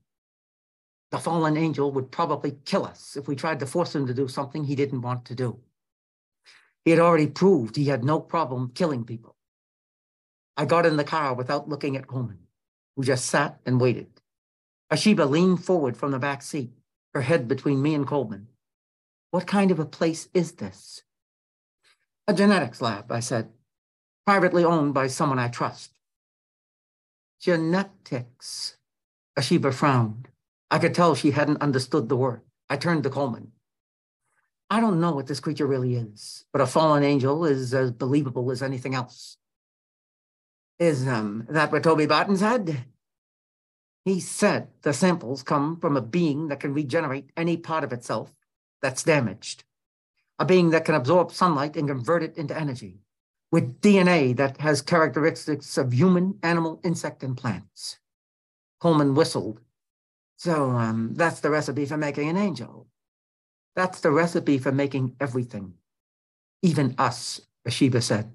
The 1.12 1.18
fallen 1.20 1.56
angel 1.56 1.92
would 1.92 2.12
probably 2.12 2.58
kill 2.66 2.86
us 2.86 3.16
if 3.16 3.28
we 3.28 3.36
tried 3.36 3.60
to 3.62 3.66
force 3.66 3.96
him 3.96 4.08
to 4.08 4.14
do 4.14 4.28
something 4.28 4.64
he 4.64 4.76
didn't 4.76 5.02
want 5.02 5.26
to 5.26 5.36
do. 5.36 5.60
He 6.84 6.92
had 6.92 7.00
already 7.00 7.28
proved 7.28 7.76
he 7.76 7.86
had 7.86 8.04
no 8.04 8.20
problem 8.20 8.72
killing 8.74 9.06
people. 9.06 9.36
I 10.56 10.66
got 10.66 10.86
in 10.86 10.98
the 10.98 11.04
car 11.04 11.34
without 11.34 11.70
looking 11.70 11.96
at 11.96 12.08
Coleman, 12.08 12.40
who 12.96 13.04
just 13.04 13.26
sat 13.26 13.60
and 13.66 13.80
waited. 13.80 14.22
Asheba 14.92 15.30
leaned 15.30 15.64
forward 15.64 15.98
from 15.98 16.12
the 16.12 16.20
back 16.20 16.42
seat, 16.42 16.72
her 17.14 17.22
head 17.22 17.48
between 17.48 17.82
me 17.82 17.94
and 17.94 18.08
Coleman. 18.08 18.48
What 19.32 19.48
kind 19.48 19.72
of 19.72 19.80
a 19.80 19.86
place 19.86 20.30
is 20.34 20.54
this? 20.54 21.04
A 22.28 22.34
genetics 22.34 22.82
lab, 22.82 23.12
I 23.12 23.22
said, 23.22 23.50
privately 24.26 24.66
owned 24.66 24.94
by 24.94 25.08
someone 25.08 25.40
I 25.40 25.48
trust. 25.48 25.92
Genetics. 27.40 28.78
Asheba 29.40 29.74
frowned. 29.74 30.28
I 30.70 30.80
could 30.80 30.94
tell 30.94 31.16
she 31.16 31.32
hadn't 31.32 31.62
understood 31.62 32.10
the 32.10 32.18
word. 32.18 32.42
I 32.70 32.76
turned 32.76 33.04
to 33.04 33.10
Coleman. 33.10 33.54
I 34.70 34.82
don't 34.82 35.00
know 35.00 35.12
what 35.12 35.28
this 35.28 35.40
creature 35.40 35.66
really 35.66 35.96
is, 35.96 36.44
but 36.52 36.62
a 36.62 36.68
fallen 36.68 37.04
angel 37.04 37.46
is 37.46 37.74
as 37.74 37.92
believable 37.92 38.52
as 38.52 38.62
anything 38.62 38.94
else. 38.94 39.38
Is 40.80 41.08
um, 41.08 41.46
that 41.50 41.72
what 41.72 41.84
Toby 41.84 42.06
Barton 42.06 42.36
said? 42.36 42.84
He 44.04 44.20
said 44.20 44.70
the 44.82 44.94
samples 44.94 45.44
come 45.44 45.80
from 45.80 45.96
a 45.96 46.02
being 46.02 46.50
that 46.50 46.60
can 46.60 46.74
regenerate 46.74 47.32
any 47.38 47.56
part 47.56 47.84
of 47.84 47.94
itself 47.94 48.34
that's 48.82 49.04
damaged, 49.04 49.64
a 50.40 50.46
being 50.46 50.70
that 50.70 50.86
can 50.86 50.96
absorb 50.96 51.32
sunlight 51.32 51.76
and 51.76 51.88
convert 51.88 52.24
it 52.24 52.38
into 52.38 52.58
energy, 52.58 53.00
with 53.52 53.82
DNA 53.82 54.36
that 54.36 54.58
has 54.62 54.82
characteristics 54.82 55.78
of 55.78 55.94
human, 55.94 56.38
animal, 56.44 56.80
insect, 56.84 57.24
and 57.24 57.36
plants. 57.36 57.98
Coleman 58.80 59.16
whistled. 59.16 59.62
So 60.38 60.70
um, 60.72 61.14
that's 61.16 61.40
the 61.40 61.50
recipe 61.50 61.86
for 61.86 61.98
making 61.98 62.30
an 62.30 62.38
angel. 62.38 62.88
That's 63.76 64.00
the 64.00 64.12
recipe 64.12 64.58
for 64.58 64.72
making 64.72 65.16
everything, 65.20 65.74
even 66.62 66.96
us, 66.98 67.42
Asheba 67.68 68.02
said. 68.02 68.32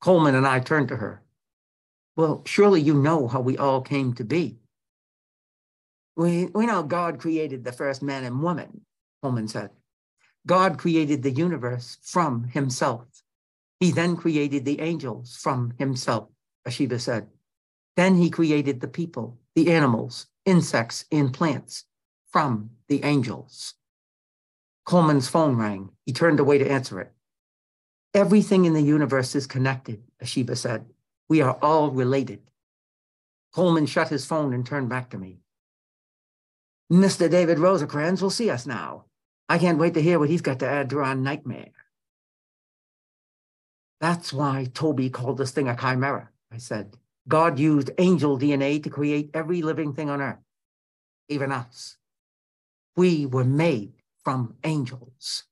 Coleman 0.00 0.34
and 0.34 0.46
I 0.46 0.60
turned 0.60 0.88
to 0.88 0.96
her. 0.96 1.22
Well, 2.16 2.42
surely 2.44 2.80
you 2.80 2.94
know 2.94 3.26
how 3.26 3.40
we 3.40 3.58
all 3.58 3.80
came 3.80 4.12
to 4.14 4.24
be. 4.24 4.58
We, 6.16 6.46
we 6.46 6.66
know 6.66 6.82
God 6.82 7.18
created 7.18 7.64
the 7.64 7.72
first 7.72 8.02
man 8.02 8.24
and 8.24 8.42
woman, 8.42 8.82
Coleman 9.22 9.48
said. 9.48 9.70
God 10.46 10.78
created 10.78 11.22
the 11.22 11.30
universe 11.30 11.98
from 12.02 12.44
himself. 12.44 13.06
He 13.80 13.90
then 13.90 14.16
created 14.16 14.64
the 14.64 14.80
angels 14.80 15.36
from 15.36 15.74
himself, 15.78 16.28
Asheba 16.66 17.00
said. 17.00 17.28
Then 17.96 18.16
he 18.16 18.30
created 18.30 18.80
the 18.80 18.88
people, 18.88 19.38
the 19.54 19.72
animals, 19.72 20.26
insects, 20.44 21.04
and 21.10 21.32
plants 21.32 21.84
from 22.30 22.70
the 22.88 23.02
angels. 23.04 23.74
Coleman's 24.84 25.28
phone 25.28 25.56
rang. 25.56 25.90
He 26.04 26.12
turned 26.12 26.40
away 26.40 26.58
to 26.58 26.70
answer 26.70 27.00
it. 27.00 27.12
Everything 28.12 28.64
in 28.64 28.74
the 28.74 28.82
universe 28.82 29.34
is 29.34 29.46
connected, 29.46 30.02
Asheba 30.22 30.56
said. 30.56 30.86
We 31.28 31.40
are 31.40 31.58
all 31.62 31.90
related. 31.90 32.40
Coleman 33.54 33.86
shut 33.86 34.08
his 34.08 34.26
phone 34.26 34.52
and 34.52 34.66
turned 34.66 34.88
back 34.88 35.10
to 35.10 35.18
me. 35.18 35.38
Mr. 36.92 37.30
David 37.30 37.58
Rosecrans 37.58 38.20
will 38.20 38.30
see 38.30 38.50
us 38.50 38.66
now. 38.66 39.06
I 39.48 39.58
can't 39.58 39.78
wait 39.78 39.94
to 39.94 40.02
hear 40.02 40.18
what 40.18 40.30
he's 40.30 40.40
got 40.40 40.58
to 40.60 40.68
add 40.68 40.90
to 40.90 41.00
our 41.00 41.14
nightmare. 41.14 41.72
That's 44.00 44.32
why 44.32 44.68
Toby 44.72 45.10
called 45.10 45.38
this 45.38 45.50
thing 45.50 45.68
a 45.68 45.76
chimera, 45.76 46.30
I 46.52 46.58
said. 46.58 46.96
God 47.26 47.58
used 47.58 47.90
angel 47.98 48.38
DNA 48.38 48.82
to 48.82 48.90
create 48.90 49.30
every 49.32 49.62
living 49.62 49.94
thing 49.94 50.10
on 50.10 50.20
earth, 50.20 50.44
even 51.28 51.52
us. 51.52 51.96
We 52.96 53.26
were 53.26 53.44
made 53.44 53.94
from 54.22 54.56
angels. 54.64 55.44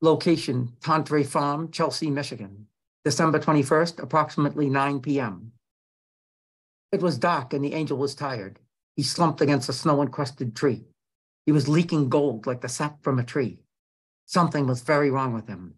Location, 0.00 0.72
Tantre 0.80 1.26
Farm, 1.26 1.70
Chelsea, 1.70 2.10
Michigan, 2.10 2.66
December 3.04 3.38
21st, 3.38 4.02
approximately 4.02 4.70
9 4.70 5.00
p.m. 5.00 5.52
It 6.92 7.02
was 7.02 7.18
dark 7.18 7.52
and 7.52 7.64
the 7.64 7.74
angel 7.74 7.98
was 7.98 8.14
tired. 8.14 8.58
He 8.96 9.02
slumped 9.02 9.40
against 9.40 9.68
a 9.68 9.72
snow-encrusted 9.72 10.56
tree. 10.56 10.84
He 11.46 11.52
was 11.52 11.68
leaking 11.68 12.08
gold 12.08 12.46
like 12.46 12.60
the 12.60 12.68
sap 12.68 13.02
from 13.02 13.18
a 13.18 13.24
tree. 13.24 13.62
Something 14.26 14.66
was 14.66 14.82
very 14.82 15.10
wrong 15.10 15.32
with 15.32 15.48
him. 15.48 15.74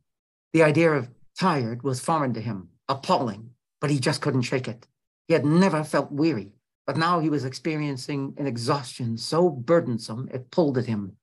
The 0.53 0.63
idea 0.63 0.93
of 0.93 1.11
tired 1.39 1.83
was 1.83 2.01
foreign 2.01 2.35
to 2.35 2.41
him, 2.41 2.69
appalling, 2.89 3.51
but 3.81 3.91
he 3.91 3.99
just 3.99 4.21
couldn't 4.21 4.43
shake 4.43 4.69
it. 4.69 4.87
He 5.27 5.35
had 5.35 5.45
never 5.45 5.85
felt 5.85 6.13
weary. 6.13 6.53
But 6.87 6.97
now 6.97 7.21
he 7.21 7.31
was 7.31 7.45
experiencing 7.45 8.35
an 8.37 8.47
exhaustion 8.47 9.17
so 9.17 9.49
burdensome 9.49 10.29
it 10.33 10.51
pulled 10.51 10.77
at 10.79 10.87
him, 10.87 11.17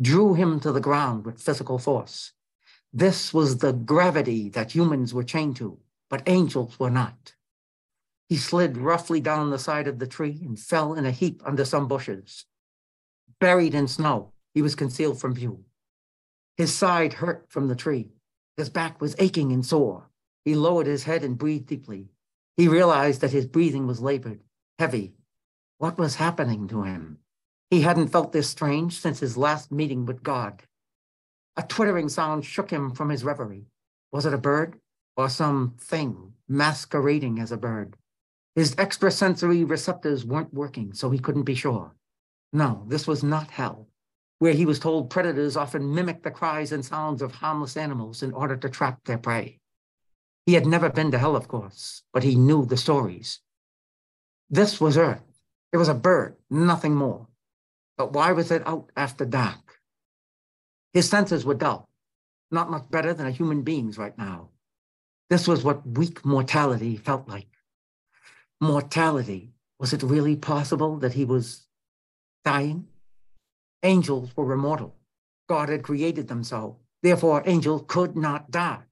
drew 0.00 0.34
him 0.34 0.60
to 0.60 0.72
the 0.72 0.80
ground 0.80 1.26
with 1.26 1.42
physical 1.42 1.78
force. 1.78 2.32
This 2.92 3.34
was 3.34 3.58
the 3.58 3.72
gravity 3.72 4.48
that 4.50 4.72
humans 4.72 5.12
were 5.12 5.24
chained 5.24 5.56
to, 5.56 5.78
but 6.08 6.22
angels 6.26 6.78
were 6.78 6.90
not. 6.90 7.34
He 8.28 8.36
slid 8.36 8.78
roughly 8.78 9.20
down 9.20 9.50
the 9.50 9.58
side 9.58 9.86
of 9.86 9.98
the 9.98 10.06
tree 10.06 10.40
and 10.42 10.58
fell 10.58 10.94
in 10.94 11.04
a 11.04 11.10
heap 11.10 11.42
under 11.44 11.64
some 11.64 11.86
bushes. 11.86 12.46
Buried 13.40 13.74
in 13.74 13.88
snow, 13.88 14.32
he 14.54 14.62
was 14.62 14.74
concealed 14.74 15.20
from 15.20 15.34
view. 15.34 15.64
His 16.56 16.74
side 16.74 17.14
hurt 17.14 17.46
from 17.48 17.68
the 17.68 17.74
tree. 17.74 18.12
His 18.56 18.70
back 18.70 19.00
was 19.00 19.16
aching 19.18 19.52
and 19.52 19.66
sore. 19.66 20.10
He 20.44 20.54
lowered 20.54 20.86
his 20.86 21.04
head 21.04 21.24
and 21.24 21.38
breathed 21.38 21.66
deeply. 21.66 22.10
He 22.56 22.68
realized 22.68 23.20
that 23.20 23.32
his 23.32 23.46
breathing 23.46 23.86
was 23.86 24.00
labored 24.00 24.40
heavy. 24.78 25.14
What 25.78 25.98
was 25.98 26.16
happening 26.16 26.68
to 26.68 26.82
him? 26.82 27.18
He 27.70 27.82
hadn't 27.82 28.08
felt 28.08 28.32
this 28.32 28.48
strange 28.48 29.00
since 29.00 29.20
his 29.20 29.36
last 29.36 29.72
meeting 29.72 30.06
with 30.06 30.22
God. 30.22 30.62
A 31.56 31.62
twittering 31.62 32.08
sound 32.08 32.44
shook 32.44 32.70
him 32.70 32.92
from 32.92 33.08
his 33.08 33.24
reverie. 33.24 33.66
Was 34.12 34.26
it 34.26 34.34
a 34.34 34.38
bird 34.38 34.78
or 35.16 35.28
some 35.28 35.74
thing 35.78 36.34
masquerading 36.48 37.38
as 37.38 37.52
a 37.52 37.56
bird? 37.56 37.96
His 38.54 38.74
extrasensory 38.78 39.64
receptors 39.64 40.24
weren't 40.24 40.54
working, 40.54 40.92
so 40.92 41.10
he 41.10 41.18
couldn't 41.18 41.42
be 41.42 41.54
sure. 41.54 41.92
No, 42.54 42.84
this 42.86 43.08
was 43.08 43.24
not 43.24 43.50
hell, 43.50 43.88
where 44.38 44.52
he 44.52 44.64
was 44.64 44.78
told 44.78 45.10
predators 45.10 45.56
often 45.56 45.92
mimic 45.92 46.22
the 46.22 46.30
cries 46.30 46.70
and 46.70 46.84
sounds 46.84 47.20
of 47.20 47.32
harmless 47.32 47.76
animals 47.76 48.22
in 48.22 48.32
order 48.32 48.56
to 48.56 48.70
trap 48.70 49.00
their 49.04 49.18
prey. 49.18 49.58
He 50.46 50.54
had 50.54 50.64
never 50.64 50.88
been 50.88 51.10
to 51.10 51.18
hell, 51.18 51.34
of 51.34 51.48
course, 51.48 52.04
but 52.12 52.22
he 52.22 52.36
knew 52.36 52.64
the 52.64 52.76
stories. 52.76 53.40
This 54.48 54.80
was 54.80 54.96
Earth. 54.96 55.24
It 55.72 55.78
was 55.78 55.88
a 55.88 55.94
bird, 55.94 56.36
nothing 56.48 56.94
more. 56.94 57.26
But 57.98 58.12
why 58.12 58.30
was 58.30 58.52
it 58.52 58.64
out 58.68 58.92
after 58.96 59.24
dark? 59.24 59.80
His 60.92 61.10
senses 61.10 61.44
were 61.44 61.54
dull, 61.54 61.88
not 62.52 62.70
much 62.70 62.88
better 62.88 63.12
than 63.12 63.26
a 63.26 63.32
human 63.32 63.62
being's 63.62 63.98
right 63.98 64.16
now. 64.16 64.50
This 65.28 65.48
was 65.48 65.64
what 65.64 65.84
weak 65.84 66.24
mortality 66.24 66.96
felt 66.98 67.28
like. 67.28 67.48
Mortality. 68.60 69.54
Was 69.80 69.92
it 69.92 70.04
really 70.04 70.36
possible 70.36 70.98
that 70.98 71.14
he 71.14 71.24
was 71.24 71.63
dying? 72.44 72.86
Angels 73.82 74.36
were 74.36 74.52
immortal. 74.52 74.94
God 75.48 75.68
had 75.68 75.82
created 75.82 76.28
them 76.28 76.44
so. 76.44 76.78
Therefore, 77.02 77.42
angels 77.44 77.84
could 77.86 78.16
not 78.16 78.50
die. 78.50 78.82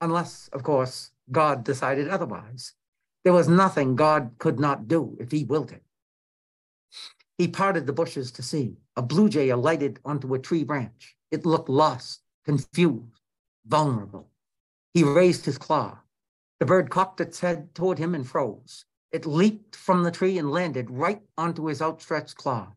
Unless, 0.00 0.48
of 0.52 0.62
course, 0.62 1.10
God 1.30 1.64
decided 1.64 2.08
otherwise. 2.08 2.74
There 3.24 3.32
was 3.32 3.48
nothing 3.48 3.96
God 3.96 4.32
could 4.38 4.58
not 4.58 4.88
do 4.88 5.16
if 5.20 5.30
he 5.30 5.44
willed 5.44 5.72
it. 5.72 5.82
He 7.36 7.46
parted 7.46 7.86
the 7.86 7.92
bushes 7.92 8.32
to 8.32 8.42
see. 8.42 8.78
A 8.96 9.02
blue 9.02 9.28
jay 9.28 9.50
alighted 9.50 10.00
onto 10.04 10.34
a 10.34 10.38
tree 10.38 10.64
branch. 10.64 11.16
It 11.30 11.46
looked 11.46 11.68
lost, 11.68 12.22
confused, 12.44 13.20
vulnerable. 13.66 14.30
He 14.94 15.04
raised 15.04 15.44
his 15.44 15.58
claw. 15.58 15.98
The 16.58 16.66
bird 16.66 16.90
cocked 16.90 17.20
its 17.20 17.38
head 17.38 17.74
toward 17.74 17.98
him 17.98 18.14
and 18.14 18.26
froze. 18.26 18.84
It 19.10 19.24
leaped 19.24 19.74
from 19.74 20.02
the 20.02 20.10
tree 20.10 20.36
and 20.38 20.50
landed 20.50 20.90
right 20.90 21.22
onto 21.36 21.66
his 21.66 21.80
outstretched 21.80 22.36
claw. 22.36 22.74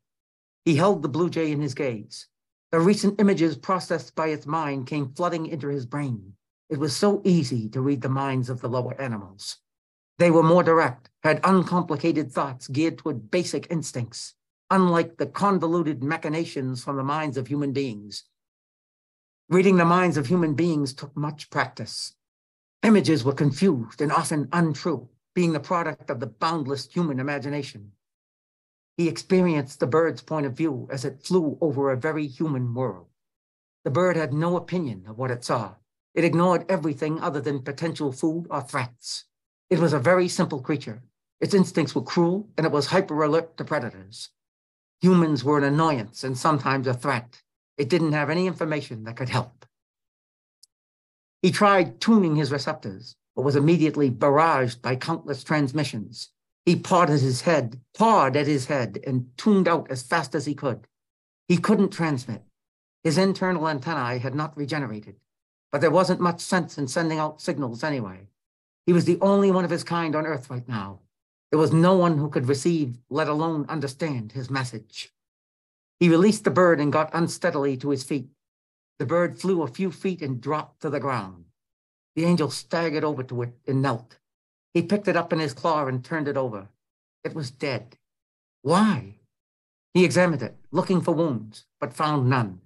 He 0.64 0.76
held 0.76 1.02
the 1.02 1.10
blue 1.10 1.30
jay 1.30 1.52
in 1.52 1.62
his 1.62 1.74
gaze. 1.74 2.28
The 2.72 2.80
recent 2.80 3.20
images 3.20 3.58
processed 3.58 4.16
by 4.16 4.28
its 4.28 4.46
mind 4.46 4.88
came 4.88 5.14
flooding 5.14 5.46
into 5.46 5.68
his 5.68 5.86
brain. 5.86 6.34
It 6.70 6.80
was 6.80 6.96
so 6.96 7.22
easy 7.26 7.68
to 7.70 7.82
read 7.82 8.02
the 8.02 8.08
minds 8.08 8.50
of 8.50 8.62
the 8.62 8.70
lower 8.70 9.00
animals. 9.00 9.58
They 10.20 10.32
were 10.32 10.44
more 10.44 10.64
direct, 10.64 11.10
had 11.24 11.42
uncomplicated 11.44 12.32
thoughts 12.32 12.70
geared 12.70 13.00
toward 13.00 13.30
basic 13.30 13.68
instincts, 13.70 14.36
unlike 14.70 15.18
the 15.18 15.26
convoluted 15.26 16.02
machinations 16.02 16.82
from 16.82 16.96
the 16.96 17.04
minds 17.04 17.36
of 17.36 17.48
human 17.48 17.74
beings. 17.74 18.24
Reading 19.50 19.76
the 19.76 19.84
minds 19.84 20.16
of 20.16 20.28
human 20.28 20.54
beings 20.54 20.94
took 20.94 21.14
much 21.18 21.50
practice. 21.50 22.16
Images 22.84 23.26
were 23.26 23.34
confused 23.34 24.00
and 24.00 24.14
often 24.14 24.48
untrue, 24.54 25.10
being 25.34 25.54
the 25.54 25.60
product 25.60 26.10
of 26.10 26.20
the 26.20 26.28
boundless 26.28 26.88
human 26.92 27.20
imagination. 27.20 27.92
He 28.98 29.08
experienced 29.08 29.80
the 29.80 29.88
bird's 29.88 30.22
point 30.22 30.46
of 30.46 30.54
view 30.54 30.88
as 30.92 31.06
it 31.06 31.24
flew 31.24 31.58
over 31.62 31.90
a 31.90 31.98
very 31.98 32.28
human 32.28 32.74
world. 32.74 33.08
The 33.84 33.92
bird 33.92 34.16
had 34.16 34.34
no 34.34 34.58
opinion 34.58 35.06
of 35.08 35.18
what 35.18 35.32
it 35.32 35.44
saw. 35.44 35.76
It 36.14 36.24
ignored 36.24 36.66
everything 36.70 37.20
other 37.20 37.42
than 37.42 37.62
potential 37.62 38.12
food 38.12 38.48
or 38.50 38.62
threats. 38.62 39.26
It 39.70 39.80
was 39.80 39.94
a 39.94 40.00
very 40.00 40.28
simple 40.28 40.62
creature. 40.62 41.02
Its 41.40 41.54
instincts 41.54 41.96
were 41.96 42.04
cruel 42.04 42.50
and 42.58 42.66
it 42.66 42.72
was 42.72 42.88
hyper 42.88 43.24
alert 43.24 43.58
to 43.58 43.64
predators. 43.64 44.30
Humans 45.00 45.44
were 45.44 45.58
an 45.58 45.64
annoyance 45.64 46.24
and 46.24 46.38
sometimes 46.38 46.86
a 46.86 46.94
threat. 46.94 47.42
It 47.78 47.90
didn't 47.90 48.12
have 48.12 48.30
any 48.30 48.46
information 48.46 49.06
that 49.06 49.16
could 49.16 49.30
help. 49.30 49.66
He 51.42 51.50
tried 51.50 52.00
tuning 52.00 52.36
his 52.36 52.52
receptors, 52.52 53.16
but 53.36 53.44
was 53.44 53.56
immediately 53.56 54.10
barraged 54.10 54.82
by 54.82 54.96
countless 54.96 55.44
transmissions. 55.44 56.30
He 56.66 56.76
pawed 56.76 57.10
at 57.10 57.22
his 57.22 57.42
head, 57.42 57.80
pawed 57.98 58.36
at 58.36 58.48
his 58.48 58.68
head, 58.68 59.00
and 59.06 59.30
tuned 59.38 59.68
out 59.68 59.90
as 59.90 60.04
fast 60.04 60.36
as 60.36 60.46
he 60.46 60.54
could. 60.54 60.88
He 61.48 61.58
couldn't 61.58 61.90
transmit. 61.90 62.44
His 63.04 63.18
internal 63.18 63.68
antennae 63.68 64.20
had 64.20 64.36
not 64.36 64.56
regenerated, 64.56 65.16
but 65.72 65.82
there 65.82 65.90
wasn't 65.90 66.22
much 66.22 66.40
sense 66.40 66.78
in 66.78 66.88
sending 66.88 67.18
out 67.18 67.42
signals 67.42 67.84
anyway. 67.84 68.28
He 68.86 68.94
was 68.94 69.06
the 69.06 69.18
only 69.22 69.52
one 69.52 69.66
of 69.66 69.72
his 69.72 69.84
kind 69.84 70.16
on 70.16 70.28
Earth 70.28 70.50
right 70.50 70.68
now. 70.68 71.00
There 71.50 71.60
was 71.60 71.74
no 71.74 71.96
one 71.96 72.18
who 72.18 72.30
could 72.30 72.48
receive, 72.48 72.98
let 73.10 73.28
alone 73.28 73.66
understand, 73.68 74.32
his 74.32 74.50
message. 74.50 75.14
He 76.00 76.10
released 76.10 76.44
the 76.44 76.52
bird 76.52 76.80
and 76.80 76.94
got 76.94 77.14
unsteadily 77.14 77.76
to 77.78 77.90
his 77.90 78.04
feet. 78.04 78.30
The 79.00 79.06
bird 79.06 79.40
flew 79.40 79.62
a 79.62 79.68
few 79.68 79.92
feet 79.92 80.22
and 80.22 80.40
dropped 80.40 80.82
to 80.82 80.90
the 80.90 81.00
ground. 81.00 81.46
The 82.16 82.26
angel 82.26 82.50
staggered 82.50 83.04
over 83.04 83.24
to 83.24 83.42
it 83.44 83.54
and 83.68 83.82
knelt. 83.82 84.18
He 84.74 84.82
picked 84.82 85.08
it 85.08 85.18
up 85.18 85.32
in 85.32 85.40
his 85.40 85.54
claw 85.54 85.86
and 85.86 86.04
turned 86.04 86.28
it 86.28 86.38
over. 86.38 86.70
It 87.24 87.34
was 87.34 87.52
dead. 87.52 87.98
Why? 88.62 89.20
He 89.94 90.06
examined 90.06 90.42
it, 90.42 90.58
looking 90.72 91.02
for 91.02 91.14
wounds, 91.14 91.66
but 91.80 91.94
found 91.94 92.30
none. 92.30 92.62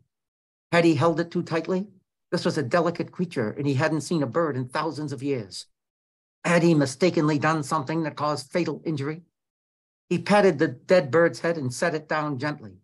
Had 0.71 0.85
he 0.85 0.95
held 0.95 1.19
it 1.19 1.31
too 1.31 1.43
tightly? 1.43 1.87
This 2.31 2.45
was 2.45 2.57
a 2.57 2.63
delicate 2.63 3.11
creature, 3.11 3.51
and 3.51 3.65
he 3.65 3.75
hadn't 3.75 4.01
seen 4.01 4.23
a 4.23 4.27
bird 4.27 4.57
in 4.57 4.67
thousands 4.67 5.13
of 5.13 5.23
years. 5.23 5.67
Had 6.43 6.63
he 6.63 6.73
mistakenly 6.73 7.39
done 7.39 7.63
something 7.63 8.03
that 8.03 8.15
caused 8.15 8.51
fatal 8.51 8.81
injury? 8.85 9.23
He 10.09 10.19
patted 10.19 10.59
the 10.59 10.67
dead 10.67 11.09
bird's 11.09 11.39
head 11.39 11.57
and 11.57 11.73
set 11.73 11.95
it 11.95 12.07
down 12.07 12.37
gently. 12.37 12.81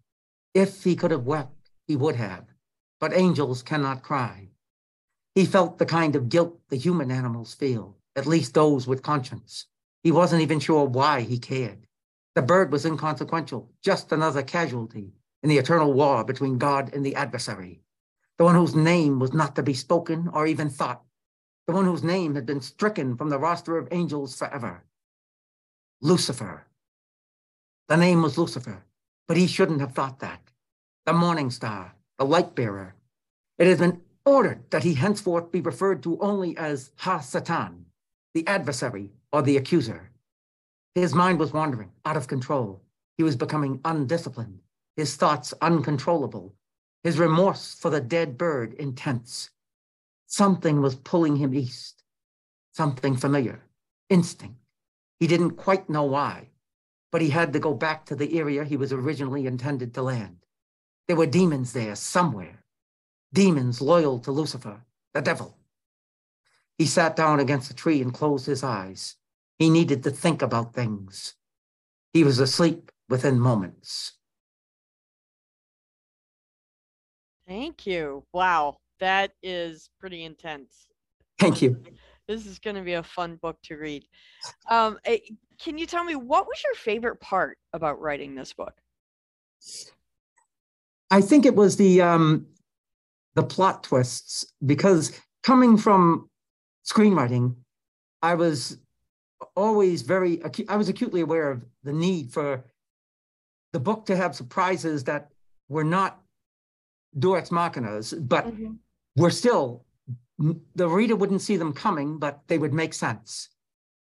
If 0.54 0.84
he 0.84 0.96
could 0.96 1.12
have 1.12 1.26
wept, 1.26 1.70
he 1.88 1.96
would 1.96 2.16
have, 2.16 2.46
but 3.00 3.14
angels 3.14 3.62
cannot 3.62 4.04
cry. 4.04 4.51
He 5.36 5.46
felt 5.46 5.78
the 5.78 5.86
kind 5.86 6.16
of 6.16 6.30
guilt 6.30 6.60
the 6.70 6.78
human 6.78 7.10
animals 7.10 7.54
feel 7.54 7.96
at 8.16 8.26
least 8.26 8.54
those 8.54 8.88
with 8.88 9.02
conscience. 9.02 9.68
He 10.04 10.12
wasn't 10.12 10.42
even 10.42 10.60
sure 10.60 10.86
why 10.86 11.22
he 11.22 11.40
cared. 11.40 11.88
The 12.36 12.42
bird 12.42 12.72
was 12.72 12.86
inconsequential, 12.86 13.70
just 13.82 14.12
another 14.12 14.44
casualty 14.44 15.14
in 15.44 15.50
the 15.50 15.58
eternal 15.58 15.94
war 15.94 16.24
between 16.24 16.58
God 16.58 16.94
and 16.94 17.06
the 17.06 17.16
adversary, 17.16 17.82
the 18.38 18.44
one 18.44 18.56
whose 18.56 18.76
name 18.76 19.20
was 19.20 19.34
not 19.34 19.56
to 19.56 19.64
be 19.64 19.74
spoken 19.74 20.30
or 20.34 20.46
even 20.46 20.70
thought, 20.70 21.04
the 21.68 21.74
one 21.74 21.86
whose 21.86 22.04
name 22.04 22.36
had 22.36 22.46
been 22.46 22.62
stricken 22.62 23.16
from 23.16 23.30
the 23.30 23.40
roster 23.40 23.78
of 23.78 23.88
angels 23.92 24.36
forever. 24.36 24.84
Lucifer. 26.02 26.68
The 27.88 27.98
name 27.98 28.22
was 28.22 28.38
Lucifer, 28.38 28.84
but 29.28 29.38
he 29.38 29.48
shouldn't 29.48 29.82
have 29.82 29.94
thought 29.94 30.20
that. 30.20 30.42
The 31.06 31.14
morning 31.14 31.52
star, 31.52 31.96
the 32.18 32.26
light 32.26 32.56
bearer. 32.56 32.96
It 33.58 33.68
had 33.68 33.80
been 33.80 34.02
ordered 34.26 34.70
that 34.72 34.84
he 34.84 34.94
henceforth 34.94 35.52
be 35.52 35.62
referred 35.62 36.04
to 36.04 36.20
only 36.20 36.56
as 36.58 36.92
Ha 36.98 37.20
Satan, 37.20 37.86
the 38.34 38.48
adversary 38.48 39.12
or 39.32 39.42
the 39.42 39.58
accuser. 39.58 40.12
His 40.96 41.16
mind 41.16 41.40
was 41.40 41.54
wandering, 41.54 41.92
out 42.06 42.18
of 42.18 42.28
control. 42.28 42.82
He 43.18 43.24
was 43.24 43.36
becoming 43.36 43.80
undisciplined, 43.86 44.60
his 44.96 45.16
thoughts 45.16 45.54
uncontrollable, 45.62 46.54
his 47.04 47.20
remorse 47.20 47.74
for 47.74 47.90
the 47.90 48.02
dead 48.02 48.38
bird 48.38 48.74
intense. 48.74 49.50
Something 50.28 50.82
was 50.82 50.96
pulling 50.96 51.38
him 51.38 51.54
east, 51.54 52.04
something 52.74 53.16
familiar, 53.16 53.64
instinct. 54.10 54.58
He 55.20 55.28
didn't 55.28 55.52
quite 55.52 55.90
know 55.90 56.04
why, 56.04 56.50
but 57.12 57.22
he 57.22 57.30
had 57.30 57.54
to 57.54 57.60
go 57.60 57.74
back 57.74 58.06
to 58.06 58.16
the 58.16 58.40
area 58.40 58.64
he 58.64 58.78
was 58.78 58.94
originally 58.94 59.46
intended 59.46 59.94
to 59.94 60.02
land. 60.02 60.38
There 61.08 61.18
were 61.18 61.26
demons 61.26 61.74
there 61.74 61.96
somewhere, 61.96 62.64
demons 63.34 63.82
loyal 63.82 64.20
to 64.20 64.32
Lucifer, 64.32 64.82
the 65.14 65.22
devil. 65.22 65.58
He 66.78 66.86
sat 66.86 67.16
down 67.16 67.40
against 67.40 67.72
a 67.72 67.76
tree 67.76 68.02
and 68.02 68.14
closed 68.14 68.46
his 68.46 68.64
eyes. 68.64 69.16
He 69.60 69.70
needed 69.70 70.04
to 70.04 70.12
think 70.12 70.42
about 70.42 70.74
things. 70.74 71.36
He 72.14 72.24
was 72.24 72.40
asleep 72.40 72.92
within 73.08 73.40
moments. 73.40 74.14
Thank 77.48 77.86
you. 77.86 78.24
Wow, 78.34 78.78
that 79.00 79.34
is 79.44 79.90
pretty 80.00 80.24
intense. 80.24 80.88
Thank 81.38 81.62
you. 81.62 81.84
This 82.28 82.46
is 82.46 82.60
going 82.60 82.76
to 82.76 82.82
be 82.82 82.94
a 82.94 83.04
fun 83.04 83.36
book 83.36 83.58
to 83.64 83.76
read. 83.76 84.06
Um, 84.70 84.98
eh, 85.06 85.18
can 85.60 85.78
you 85.78 85.86
tell 85.86 86.04
me 86.04 86.16
what 86.16 86.48
was 86.48 86.64
your 86.64 86.76
favorite 86.76 87.20
part 87.20 87.58
about 87.74 88.00
writing 88.00 88.36
this 88.36 88.54
book? 88.54 88.74
I 91.12 91.22
think 91.22 91.46
it 91.46 91.56
was 91.56 91.76
the 91.76 92.02
um, 92.02 92.48
the 93.36 93.44
plot 93.44 93.84
twists 93.84 94.46
because 94.66 95.20
coming 95.44 95.78
from 95.78 96.30
screenwriting, 96.86 97.56
I 98.22 98.36
was 98.36 98.78
always 99.56 100.02
very, 100.02 100.38
acu- 100.38 100.66
I 100.70 100.76
was 100.78 100.90
acutely 100.90 101.22
aware 101.22 101.50
of 101.50 101.66
the 101.84 101.94
need 101.94 102.32
for 102.32 102.64
the 103.74 103.80
book 103.80 104.06
to 104.08 104.16
have 104.16 104.36
surprises 104.36 105.04
that 105.06 105.30
were 105.70 105.84
not 105.84 106.22
Deus 107.18 107.50
machinas, 107.50 108.14
but 108.28 108.46
Mhm. 108.48 108.78
were 109.16 109.32
still, 109.32 109.86
the 110.76 110.88
reader 110.90 111.16
wouldn't 111.16 111.42
see 111.42 111.58
them 111.58 111.74
coming, 111.74 112.18
but 112.20 112.42
they 112.48 112.58
would 112.58 112.74
make 112.74 112.94
sense. 112.94 113.50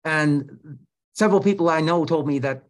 And 0.04 0.80
several 1.14 1.40
people 1.42 1.70
I 1.70 1.82
know 1.82 2.06
told 2.06 2.28
me 2.28 2.40
that 2.40 2.68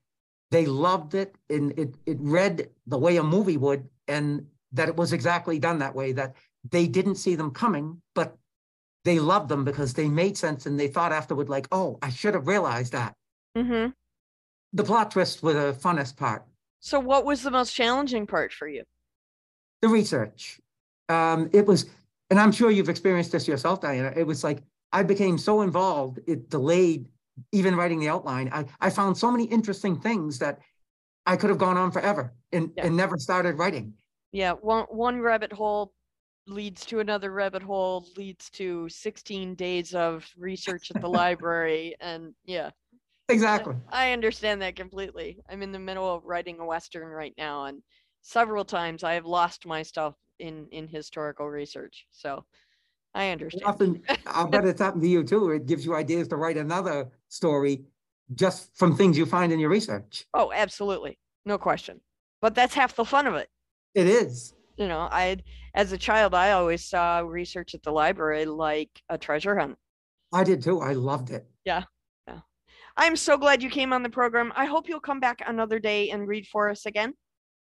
they 0.51 0.65
loved 0.65 1.15
it 1.15 1.35
and 1.49 1.71
it, 1.79 1.95
it 2.05 2.17
read 2.19 2.69
the 2.85 2.97
way 2.97 3.17
a 3.17 3.23
movie 3.23 3.57
would, 3.57 3.89
and 4.07 4.47
that 4.73 4.89
it 4.89 4.95
was 4.95 5.13
exactly 5.13 5.59
done 5.59 5.79
that 5.79 5.95
way, 5.95 6.11
that 6.13 6.35
they 6.69 6.87
didn't 6.87 7.15
see 7.15 7.35
them 7.35 7.51
coming, 7.51 8.01
but 8.15 8.37
they 9.05 9.19
loved 9.19 9.49
them 9.49 9.63
because 9.65 9.93
they 9.93 10.07
made 10.07 10.37
sense 10.37 10.65
and 10.65 10.79
they 10.79 10.87
thought 10.87 11.11
afterward, 11.11 11.49
like, 11.49 11.67
oh, 11.71 11.99
I 12.01 12.09
should 12.09 12.33
have 12.33 12.47
realized 12.47 12.93
that. 12.93 13.13
Mm-hmm. 13.57 13.91
The 14.73 14.83
plot 14.83 15.11
twists 15.11 15.43
were 15.43 15.53
the 15.53 15.73
funnest 15.73 16.17
part. 16.17 16.45
So, 16.79 16.99
what 16.99 17.25
was 17.25 17.43
the 17.43 17.51
most 17.51 17.73
challenging 17.73 18.27
part 18.27 18.51
for 18.51 18.67
you? 18.67 18.83
The 19.81 19.89
research. 19.89 20.59
Um, 21.09 21.49
it 21.53 21.65
was, 21.65 21.85
and 22.29 22.39
I'm 22.39 22.51
sure 22.51 22.71
you've 22.71 22.89
experienced 22.89 23.31
this 23.31 23.47
yourself, 23.47 23.81
Diana. 23.81 24.13
It 24.15 24.25
was 24.25 24.43
like 24.43 24.63
I 24.91 25.03
became 25.03 25.37
so 25.37 25.61
involved, 25.61 26.19
it 26.27 26.49
delayed 26.49 27.07
even 27.51 27.75
writing 27.75 27.99
the 27.99 28.09
outline. 28.09 28.49
I, 28.53 28.65
I 28.79 28.89
found 28.89 29.17
so 29.17 29.31
many 29.31 29.45
interesting 29.45 29.99
things 29.99 30.39
that 30.39 30.59
I 31.25 31.35
could 31.35 31.49
have 31.49 31.57
gone 31.59 31.77
on 31.77 31.91
forever 31.91 32.33
and, 32.51 32.71
Yeah. 32.77 32.85
and 32.85 32.97
never 32.97 33.17
started 33.17 33.57
writing. 33.57 33.93
Yeah, 34.33 34.53
one 34.53 34.85
one 34.89 35.21
rabbit 35.21 35.53
hole 35.53 35.93
leads 36.47 36.85
to 36.87 36.99
another 36.99 37.31
rabbit 37.31 37.61
hole 37.61 38.05
leads 38.17 38.49
to 38.49 38.89
16 38.89 39.55
days 39.55 39.93
of 39.95 40.27
research 40.37 40.91
at 40.91 40.99
the 40.99 41.07
library 41.07 41.95
and 42.01 42.33
yeah. 42.43 42.71
Exactly. 43.29 43.75
I 43.89 44.11
understand 44.11 44.61
that 44.61 44.75
completely. 44.75 45.39
I'm 45.49 45.61
in 45.61 45.71
the 45.71 45.79
middle 45.79 46.13
of 46.13 46.25
writing 46.25 46.59
a 46.59 46.65
western 46.65 47.07
right 47.07 47.33
now 47.37 47.65
and 47.65 47.81
several 48.21 48.65
times 48.65 49.03
I 49.03 49.13
have 49.13 49.25
lost 49.25 49.65
myself 49.65 50.15
in 50.39 50.67
in 50.71 50.87
historical 50.87 51.47
research. 51.47 52.07
So 52.11 52.43
I 53.13 53.29
understand. 53.29 53.67
Often, 53.67 54.03
I'll 54.25 54.47
bet 54.47 54.65
it's 54.65 54.81
happened 54.81 55.03
to 55.03 55.07
you 55.07 55.23
too. 55.23 55.51
It 55.51 55.67
gives 55.67 55.85
you 55.85 55.95
ideas 55.95 56.27
to 56.29 56.37
write 56.37 56.57
another 56.57 57.11
story 57.29 57.85
just 58.33 58.75
from 58.75 58.95
things 58.95 59.15
you 59.15 59.27
find 59.27 59.53
in 59.53 59.59
your 59.59 59.69
research. 59.69 60.25
Oh, 60.33 60.51
absolutely. 60.51 61.19
No 61.45 61.59
question. 61.59 62.01
But 62.41 62.55
that's 62.55 62.73
half 62.73 62.95
the 62.95 63.05
fun 63.05 63.27
of 63.27 63.35
it. 63.35 63.49
It 63.95 64.07
is. 64.07 64.53
You 64.77 64.87
know, 64.87 65.07
I 65.11 65.37
as 65.75 65.91
a 65.91 65.97
child 65.97 66.33
I 66.33 66.51
always 66.51 66.85
saw 66.85 67.19
research 67.19 67.75
at 67.75 67.83
the 67.83 67.91
library 67.91 68.45
like 68.45 68.89
a 69.09 69.17
treasure 69.17 69.57
hunt. 69.57 69.75
I 70.31 70.43
did 70.43 70.63
too. 70.63 70.79
I 70.81 70.93
loved 70.93 71.29
it. 71.29 71.45
Yeah. 71.63 71.83
Yeah. 72.27 72.39
I'm 72.97 73.15
so 73.15 73.37
glad 73.37 73.61
you 73.61 73.69
came 73.69 73.93
on 73.93 74.01
the 74.03 74.09
program. 74.09 74.51
I 74.55 74.65
hope 74.65 74.89
you'll 74.89 74.99
come 74.99 75.19
back 75.19 75.41
another 75.45 75.77
day 75.79 76.09
and 76.09 76.27
read 76.27 76.47
for 76.47 76.69
us 76.69 76.85
again. 76.87 77.13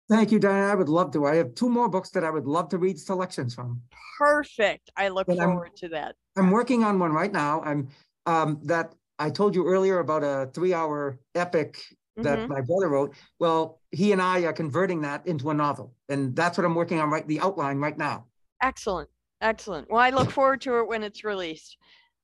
Thank 0.09 0.31
you, 0.31 0.39
Diana. 0.39 0.67
I 0.71 0.75
would 0.75 0.89
love 0.89 1.11
to. 1.11 1.25
I 1.25 1.35
have 1.35 1.55
two 1.55 1.69
more 1.69 1.87
books 1.87 2.09
that 2.11 2.23
I 2.23 2.29
would 2.29 2.45
love 2.45 2.67
to 2.69 2.77
read 2.77 2.99
selections 2.99 3.53
from. 3.55 3.81
Perfect. 4.17 4.89
I 4.97 5.09
look 5.09 5.27
And 5.27 5.39
I'm- 5.39 5.51
forward 5.51 5.75
to 5.77 5.89
that. 5.89 6.15
I'm 6.35 6.49
working 6.51 6.83
on 6.83 6.97
one 6.99 7.11
right 7.13 7.31
now. 7.31 7.61
I'm 7.61 7.89
um 8.25 8.59
that 8.63 8.95
I 9.19 9.29
told 9.29 9.53
you 9.55 9.67
earlier 9.67 9.99
about 9.99 10.23
a 10.23 10.49
three-hour 10.53 11.19
epic 11.35 11.79
that 12.17 12.39
Mhm. 12.39 12.47
my 12.49 12.61
brother 12.61 12.89
wrote. 12.89 13.15
Well, 13.39 13.81
he 13.91 14.11
and 14.11 14.21
I 14.21 14.41
are 14.41 14.53
converting 14.53 15.01
that 15.01 15.25
into 15.25 15.49
a 15.49 15.53
novel, 15.53 15.95
and 16.09 16.35
that's 16.35 16.57
what 16.57 16.65
I'm 16.65 16.75
working 16.75 16.99
on 16.99 17.09
right 17.09 17.27
the 17.27 17.39
outline 17.39 17.79
right 17.79 17.97
now. 17.97 18.27
Excellent. 18.61 19.09
Excellent. 19.41 19.89
Well, 19.89 19.99
I 19.99 20.09
look 20.11 20.29
forward 20.31 20.61
to 20.61 20.79
it 20.79 20.87
when 20.87 21.03
it's 21.03 21.23
released. 21.23 21.77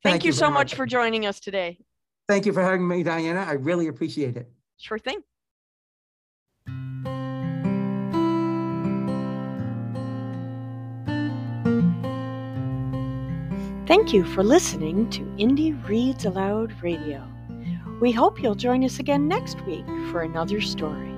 Thank, 0.04 0.13
Thank 0.13 0.23
you 0.23 0.30
you 0.30 0.34
so 0.34 0.49
much 0.49 0.71
much. 0.71 0.75
for 0.75 0.86
joining 0.86 1.25
us 1.25 1.39
today. 1.39 1.80
Thank 2.28 2.45
you 2.45 2.54
for 2.54 2.62
having 2.62 2.88
me, 2.88 3.04
Diana. 3.04 3.41
I 3.41 3.54
really 3.54 3.88
appreciate 3.88 4.38
it. 4.38 4.49
Sure 4.78 4.99
thing. 4.99 5.21
Thank 13.88 14.13
you 14.13 14.23
for 14.23 14.43
listening 14.43 15.10
to 15.10 15.21
Indie 15.39 15.73
Reads 15.88 16.25
Aloud 16.25 16.71
Radio. 16.84 17.28
We 18.00 18.12
hope 18.14 18.42
you'll 18.42 18.56
join 18.56 18.84
us 18.86 19.00
again 19.00 19.28
next 19.28 19.60
week 19.66 19.86
for 20.12 20.22
another 20.22 20.62
story. 20.62 21.12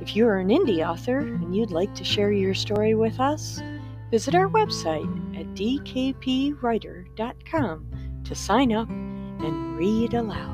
If 0.00 0.16
you 0.16 0.26
are 0.26 0.38
an 0.38 0.48
indie 0.48 0.86
author 0.86 1.18
and 1.18 1.54
you'd 1.54 1.70
like 1.70 1.94
to 1.96 2.04
share 2.04 2.32
your 2.32 2.54
story 2.54 2.94
with 2.94 3.20
us, 3.20 3.60
visit 4.10 4.34
our 4.34 4.48
website 4.48 5.38
at 5.38 5.46
dkpwriter.com 5.54 6.54
to 8.24 8.34
sign 8.34 8.72
up 8.72 8.88
and 8.88 9.76
read 9.76 10.14
aloud. 10.14 10.53